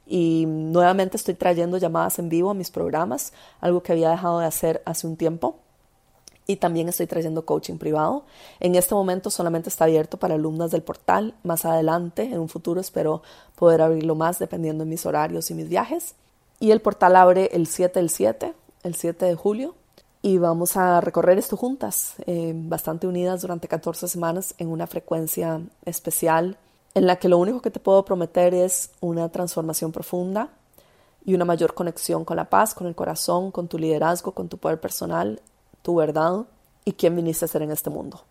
Y 0.07 0.44
nuevamente 0.46 1.16
estoy 1.16 1.33
trayendo 1.33 1.79
llamadas 1.79 2.18
en 2.18 2.29
vivo 2.29 2.51
a 2.51 2.55
mis 2.55 2.70
programas, 2.70 3.33
algo 3.62 3.83
que 3.83 3.92
había 3.92 4.11
dejado 4.11 4.40
de 4.40 4.46
hacer 4.46 4.83
hace 4.85 5.07
un 5.07 5.16
tiempo. 5.16 5.57
Y 6.46 6.57
también 6.57 6.90
estoy 6.90 7.07
trayendo 7.07 7.46
coaching 7.46 7.79
privado. 7.79 8.27
En 8.61 8.75
este 8.75 8.94
momento 8.94 9.31
solamente 9.31 9.70
está 9.70 9.85
abierto 9.85 10.18
para 10.18 10.35
alumnas 10.35 10.70
del 10.70 10.83
portal. 10.83 11.35
Más 11.44 11.64
adelante, 11.64 12.25
en 12.25 12.40
un 12.40 12.51
futuro, 12.51 12.79
espero 12.79 13.22
poder 13.57 13.81
abrirlo 13.81 14.16
más 14.16 14.38
dependiendo 14.38 14.85
de 14.85 14.90
mis 14.90 15.07
horarios 15.07 15.51
y 15.51 15.55
mis 15.55 15.70
viajes. 15.70 16.14
Y 16.62 16.70
el 16.70 16.81
portal 16.81 17.16
abre 17.16 17.51
el 17.55 17.66
7 17.66 17.98
del 17.98 18.09
7, 18.09 18.55
el 18.85 18.94
7 18.94 19.27
de 19.27 19.35
julio. 19.35 19.75
Y 20.22 20.38
vamos 20.38 20.77
a 20.77 21.01
recorrer 21.01 21.37
esto 21.37 21.57
juntas, 21.57 22.14
eh, 22.27 22.53
bastante 22.55 23.09
unidas 23.09 23.42
durante 23.42 23.66
14 23.66 24.07
semanas 24.07 24.55
en 24.59 24.68
una 24.68 24.87
frecuencia 24.87 25.61
especial 25.85 26.57
en 26.94 27.09
la 27.09 27.16
que 27.16 27.29
lo 27.29 27.38
único 27.38 27.61
que 27.61 27.72
te 27.72 27.81
puedo 27.81 28.05
prometer 28.05 28.55
es 28.55 28.90
una 29.01 29.29
transformación 29.29 29.90
profunda 29.90 30.51
y 31.25 31.35
una 31.35 31.44
mayor 31.44 31.75
conexión 31.75 32.25
con 32.25 32.37
la 32.37 32.48
paz, 32.48 32.75
con 32.75 32.87
el 32.87 32.94
corazón, 32.94 33.51
con 33.51 33.66
tu 33.66 33.77
liderazgo, 33.77 34.31
con 34.31 34.48
tu 34.48 34.57
poder 34.57 34.81
personal, 34.81 35.40
tu 35.83 35.96
verdad 35.96 36.44
y 36.85 36.92
quién 36.92 37.16
viniste 37.16 37.44
a 37.44 37.48
ser 37.48 37.62
en 37.62 37.72
este 37.72 37.90
mundo. 37.90 38.22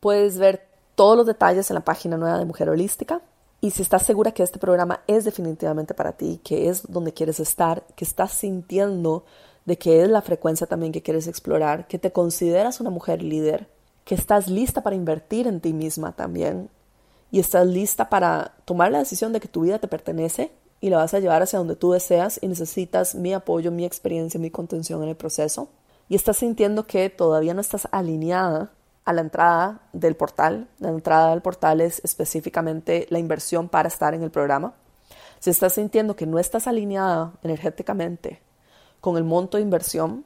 Puedes 0.00 0.36
ver 0.36 0.68
todos 0.94 1.16
los 1.16 1.26
detalles 1.26 1.70
en 1.70 1.74
la 1.76 1.84
página 1.86 2.18
nueva 2.18 2.38
de 2.38 2.44
Mujer 2.44 2.68
Holística. 2.68 3.22
Y 3.66 3.72
si 3.72 3.82
estás 3.82 4.04
segura 4.04 4.30
que 4.30 4.44
este 4.44 4.60
programa 4.60 5.00
es 5.08 5.24
definitivamente 5.24 5.92
para 5.92 6.12
ti, 6.12 6.40
que 6.44 6.68
es 6.68 6.84
donde 6.88 7.12
quieres 7.12 7.40
estar, 7.40 7.82
que 7.96 8.04
estás 8.04 8.30
sintiendo 8.30 9.24
de 9.64 9.76
que 9.76 10.02
es 10.02 10.08
la 10.08 10.22
frecuencia 10.22 10.68
también 10.68 10.92
que 10.92 11.02
quieres 11.02 11.26
explorar, 11.26 11.88
que 11.88 11.98
te 11.98 12.12
consideras 12.12 12.78
una 12.78 12.90
mujer 12.90 13.24
líder, 13.24 13.68
que 14.04 14.14
estás 14.14 14.46
lista 14.46 14.84
para 14.84 14.94
invertir 14.94 15.48
en 15.48 15.60
ti 15.60 15.72
misma 15.72 16.12
también 16.12 16.70
y 17.32 17.40
estás 17.40 17.66
lista 17.66 18.08
para 18.08 18.54
tomar 18.66 18.92
la 18.92 19.00
decisión 19.00 19.32
de 19.32 19.40
que 19.40 19.48
tu 19.48 19.62
vida 19.62 19.80
te 19.80 19.88
pertenece 19.88 20.52
y 20.80 20.88
la 20.88 20.98
vas 20.98 21.14
a 21.14 21.18
llevar 21.18 21.42
hacia 21.42 21.58
donde 21.58 21.74
tú 21.74 21.90
deseas 21.90 22.38
y 22.40 22.46
necesitas 22.46 23.16
mi 23.16 23.34
apoyo, 23.34 23.72
mi 23.72 23.84
experiencia, 23.84 24.38
mi 24.38 24.52
contención 24.52 25.02
en 25.02 25.08
el 25.08 25.16
proceso 25.16 25.70
y 26.08 26.14
estás 26.14 26.36
sintiendo 26.36 26.86
que 26.86 27.10
todavía 27.10 27.52
no 27.52 27.62
estás 27.62 27.88
alineada 27.90 28.70
a 29.06 29.12
la 29.12 29.22
entrada 29.22 29.80
del 29.94 30.16
portal. 30.16 30.68
La 30.78 30.90
entrada 30.90 31.30
del 31.30 31.40
portal 31.40 31.80
es 31.80 32.02
específicamente 32.04 33.06
la 33.08 33.18
inversión 33.18 33.68
para 33.68 33.88
estar 33.88 34.12
en 34.12 34.22
el 34.22 34.30
programa. 34.30 34.74
Si 35.38 35.48
estás 35.48 35.74
sintiendo 35.74 36.16
que 36.16 36.26
no 36.26 36.38
estás 36.38 36.66
alineada 36.66 37.32
energéticamente 37.42 38.42
con 39.00 39.16
el 39.16 39.24
monto 39.24 39.56
de 39.56 39.62
inversión, 39.62 40.24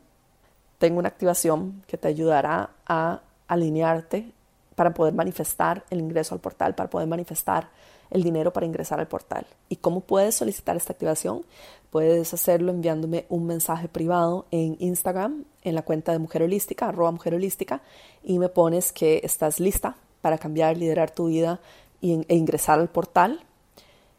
tengo 0.78 0.98
una 0.98 1.08
activación 1.08 1.84
que 1.86 1.98
te 1.98 2.08
ayudará 2.08 2.70
a 2.86 3.20
alinearte 3.46 4.32
para 4.74 4.94
poder 4.94 5.12
manifestar 5.12 5.84
el 5.90 6.00
ingreso 6.00 6.34
al 6.34 6.40
portal, 6.40 6.74
para 6.74 6.88
poder 6.88 7.06
manifestar 7.06 7.68
el 8.10 8.22
dinero 8.22 8.52
para 8.52 8.66
ingresar 8.66 8.98
al 8.98 9.08
portal. 9.08 9.46
¿Y 9.68 9.76
cómo 9.76 10.00
puedes 10.00 10.34
solicitar 10.36 10.76
esta 10.76 10.94
activación? 10.94 11.44
Puedes 11.90 12.32
hacerlo 12.32 12.72
enviándome 12.72 13.26
un 13.28 13.46
mensaje 13.46 13.88
privado 13.88 14.46
en 14.50 14.76
Instagram, 14.80 15.44
en 15.62 15.74
la 15.74 15.82
cuenta 15.82 16.12
de 16.12 16.18
Mujer 16.18 16.42
Holística, 16.42 16.88
arroba 16.88 17.10
Mujer 17.10 17.34
Holística, 17.34 17.80
y 18.22 18.38
me 18.38 18.48
pones 18.48 18.92
que 18.92 19.20
estás 19.22 19.60
lista 19.60 19.96
para 20.20 20.38
cambiar, 20.38 20.76
liderar 20.76 21.10
tu 21.10 21.26
vida 21.26 21.60
e 22.02 22.34
ingresar 22.34 22.78
al 22.78 22.88
portal 22.88 23.40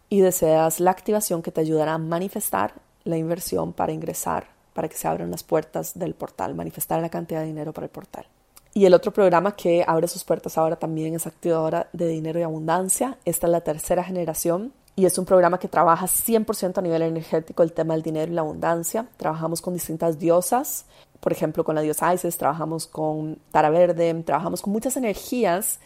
y 0.10 0.20
deseas 0.20 0.80
la 0.80 0.92
activación 0.92 1.42
que 1.42 1.52
te 1.52 1.62
ayudará 1.62 1.94
a 1.94 1.98
manifestar 1.98 2.74
la 3.04 3.18
inversión 3.18 3.74
para 3.74 3.94
ingresar, 3.94 4.48
para 4.74 4.88
que 4.88 4.96
se 4.96 5.08
abran 5.08 5.32
las 5.32 5.44
puertas 5.44 5.98
del 5.98 6.14
portal, 6.14 6.54
manifestar 6.54 7.02
la 7.02 7.10
cantidad 7.10 7.40
de 7.40 7.48
dinero 7.48 7.74
para 7.74 7.86
el 7.86 7.92
portal. 7.92 8.26
Y 8.74 8.86
el 8.86 8.94
otro 8.94 9.12
programa 9.12 9.56
que 9.56 9.84
abre 9.86 10.08
sus 10.08 10.24
puertas 10.24 10.58
ahora 10.58 10.78
también 10.78 11.14
es 11.14 11.28
Activadora 11.28 11.90
de 11.92 12.08
Dinero 12.08 12.40
y 12.40 12.44
Abundancia. 12.44 13.18
Esta 13.26 13.48
es 13.48 13.52
la 13.52 13.62
tercera 13.62 14.04
generación 14.04 14.72
y 14.96 15.06
es 15.06 15.18
un 15.18 15.26
programa 15.26 15.60
que 15.60 15.68
trabaja 15.68 16.06
100% 16.06 16.78
a 16.78 16.82
nivel 16.82 17.02
energético 17.02 17.64
el 17.64 17.74
tema 17.74 17.94
del 17.94 18.04
dinero 18.04 18.32
y 18.32 18.36
la 18.36 18.42
abundancia. 18.42 19.08
Trabajamos 19.18 19.62
con 19.62 19.74
distintas 19.74 20.20
diosas, 20.20 20.86
por 21.22 21.32
ejemplo 21.32 21.64
con 21.64 21.76
la 21.76 21.82
diosa 21.82 22.14
Isis, 22.14 22.38
trabajamos 22.38 22.88
con 22.88 23.40
Tara 23.52 23.70
Verde, 23.70 24.14
trabajamos 24.26 24.62
con 24.62 24.74
muchas 24.74 24.98
energías 24.98 25.80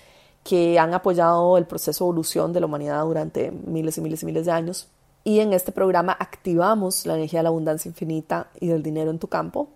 que 0.43 0.79
han 0.79 0.95
apoyado 0.95 1.57
el 1.57 1.67
proceso 1.67 2.03
de 2.05 2.09
evolución 2.09 2.53
de 2.53 2.61
la 2.61 2.65
humanidad 2.65 3.03
durante 3.03 3.51
miles 3.51 3.99
y 3.99 4.01
miles 4.01 4.23
y 4.23 4.25
miles 4.25 4.45
de 4.47 4.51
años. 4.51 4.87
Y 5.23 5.39
en 5.39 5.53
este 5.53 5.71
programa 5.71 6.15
activamos 6.19 7.05
la 7.05 7.15
energía 7.15 7.39
de 7.39 7.43
la 7.43 7.49
abundancia 7.49 7.89
infinita 7.89 8.47
y 8.59 8.67
del 8.67 8.81
dinero 8.81 9.11
en 9.11 9.19
tu 9.19 9.27
campo 9.27 9.69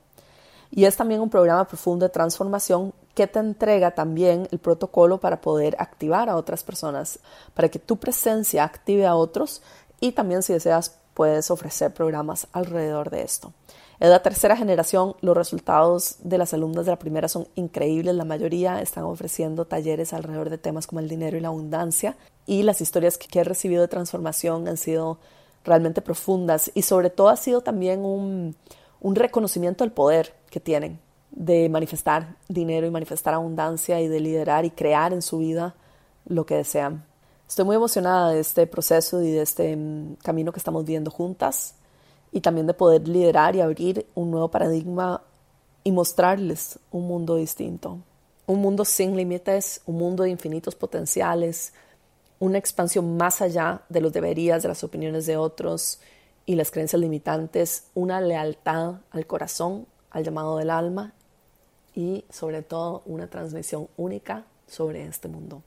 y 0.72 0.86
es 0.86 0.96
también 0.96 1.22
un 1.22 1.30
programa 1.30 1.68
profundo 1.68 2.06
de 2.06 2.10
transformación 2.10 2.94
que 3.16 3.28
te 3.28 3.40
entrega 3.40 3.92
también 3.92 4.48
el 4.52 4.60
protocolo 4.60 5.20
para 5.20 5.42
poder 5.42 5.76
activar 5.80 6.30
a 6.30 6.36
otras 6.36 6.64
personas, 6.64 7.20
para 7.54 7.70
que 7.70 7.80
tu 7.80 7.98
presencia 7.98 8.64
active 8.64 9.06
a 9.06 9.16
otros 9.16 9.62
y 10.00 10.12
también 10.12 10.44
si 10.44 10.54
deseas 10.54 11.00
puedes 11.14 11.52
ofrecer 11.52 11.94
programas 11.94 12.48
alrededor 12.54 13.10
de 13.10 13.24
esto. 13.24 13.52
En 14.00 14.12
la 14.12 14.22
tercera 14.22 14.56
generación, 14.56 15.16
los 15.20 15.36
resultados 15.36 16.16
de 16.24 16.38
las 16.38 16.54
alumnas 16.54 16.86
de 16.86 16.92
la 16.92 17.00
primera 17.00 17.28
son 17.28 17.50
increíbles. 17.56 18.16
La 18.16 18.24
mayoría 18.24 18.82
están 18.82 19.04
ofreciendo 19.04 19.66
talleres 19.66 20.14
alrededor 20.14 20.50
de 20.50 20.58
temas 20.58 20.88
como 20.88 21.02
el 21.02 21.10
dinero 21.10 21.38
y 21.38 21.42
la 21.42 21.50
abundancia. 21.50 22.16
Y 22.46 22.64
las 22.64 22.80
historias 22.80 23.18
que 23.18 23.40
he 23.40 23.44
recibido 23.44 23.82
de 23.82 23.90
transformación 23.90 24.70
han 24.70 24.78
sido 24.78 25.20
realmente 25.66 26.02
profundas. 26.02 26.72
Y 26.74 26.84
sobre 26.84 27.10
todo 27.10 27.28
ha 27.28 27.36
sido 27.36 27.60
también 27.60 28.06
un, 28.06 28.56
reconocimiento 29.02 29.84
del 29.84 29.92
poder 29.92 30.34
que 30.50 30.62
tienen 30.62 31.00
de 31.32 31.68
manifestar 31.68 32.38
dinero 32.48 32.88
y 32.88 32.92
manifestar 32.92 33.34
abundancia 33.34 34.00
y 34.00 34.08
de 34.08 34.20
liderar 34.22 34.64
y 34.64 34.72
crear 34.72 35.12
en 35.12 35.22
su 35.22 35.40
vida 35.40 35.76
lo 36.26 36.46
que 36.46 36.56
desean. 36.56 37.06
Estoy 37.50 37.66
muy 37.66 37.76
emocionada 37.76 38.32
de 38.32 38.40
este 38.40 38.66
proceso 38.66 39.22
y 39.22 39.32
de 39.32 39.42
este 39.42 39.76
mm, 39.76 40.16
camino 40.24 40.54
que 40.54 40.60
estamos 40.60 40.86
viendo 40.86 41.12
juntas 41.12 41.76
y 42.32 42.42
también 42.42 42.68
de 42.68 42.74
poder 42.74 43.08
liderar 43.08 43.56
y 43.56 43.62
abrir 43.62 44.06
un 44.16 44.32
nuevo 44.32 44.50
paradigma 44.50 45.22
y 45.84 45.92
mostrarles 45.92 46.80
un 46.92 47.08
mundo 47.08 47.36
distinto. 47.36 48.00
Un 48.48 48.60
mundo 48.60 48.86
sin 48.86 49.16
límites, 49.16 49.82
un 49.86 49.98
mundo 49.98 50.24
de 50.24 50.30
infinitos 50.30 50.76
potenciales, 50.76 51.74
una 52.40 52.58
expansión 52.58 53.18
más 53.18 53.42
allá 53.42 53.82
de 53.90 54.02
los 54.02 54.14
deberías, 54.14 54.64
de 54.64 54.70
las 54.70 54.84
opiniones 54.84 55.26
de 55.26 55.38
otros 55.38 56.00
y 56.46 56.56
las 56.56 56.72
creencias 56.72 57.00
limitantes, 57.00 57.84
una 57.94 58.22
lealtad 58.22 58.96
al 59.12 59.28
corazón, 59.28 59.86
al 60.10 60.24
llamado 60.24 60.58
del 60.58 60.70
alma 60.70 61.14
y 61.96 62.26
sobre 62.30 62.62
todo 62.62 63.04
una 63.06 63.28
transmisión 63.28 63.88
única 63.98 64.46
sobre 64.68 65.06
este 65.06 65.28
mundo. 65.28 65.62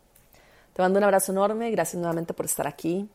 Te 0.73 0.83
mando 0.83 0.99
un 0.99 1.05
abrazo 1.05 1.33
enorme, 1.33 1.71
gracias 1.71 2.01
nuevamente 2.01 2.33
por 2.33 2.47
estar 2.47 2.67
aquí. 2.67 3.09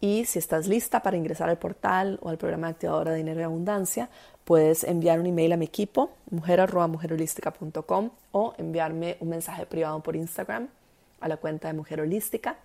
Y 0.00 0.24
si 0.24 0.38
estás 0.38 0.66
lista 0.66 1.02
para 1.02 1.18
ingresar 1.18 1.50
al 1.50 1.58
portal 1.58 2.18
o 2.22 2.30
al 2.30 2.38
programa 2.38 2.68
de 2.68 2.72
activadora 2.72 3.10
de 3.10 3.18
dinero 3.18 3.44
abundancia, 3.44 4.08
puedes 4.44 4.82
enviar 4.84 5.20
un 5.20 5.26
email 5.26 5.52
a 5.52 5.56
mi 5.58 5.66
equipo, 5.66 6.10
mujer.mujerholística.com 6.30 8.10
o 8.32 8.54
enviarme 8.56 9.18
un 9.20 9.28
mensaje 9.28 9.66
privado 9.66 10.00
por 10.02 10.16
Instagram 10.16 10.68
a 11.20 11.28
la 11.28 11.36
cuenta 11.36 11.68
de 11.68 11.74
Mujer 11.74 12.00
Holística 12.00 12.56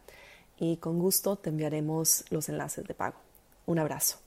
y 0.58 0.78
con 0.78 1.00
gusto 1.00 1.36
te 1.36 1.50
enviaremos 1.50 2.24
los 2.30 2.48
enlaces 2.48 2.88
de 2.88 2.94
pago. 2.94 3.18
Un 3.66 3.80
abrazo. 3.80 4.18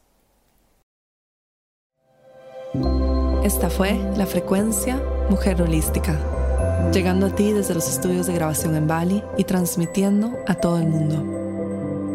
Esta 3.42 3.70
fue 3.70 3.94
la 4.16 4.26
frecuencia 4.26 5.00
Mujer 5.30 5.62
Holística, 5.62 6.90
llegando 6.92 7.26
a 7.26 7.34
ti 7.34 7.52
desde 7.52 7.72
los 7.72 7.88
estudios 7.88 8.26
de 8.26 8.34
grabación 8.34 8.76
en 8.76 8.86
Bali 8.86 9.24
y 9.38 9.44
transmitiendo 9.44 10.36
a 10.46 10.54
todo 10.54 10.78
el 10.78 10.88
mundo. 10.88 11.37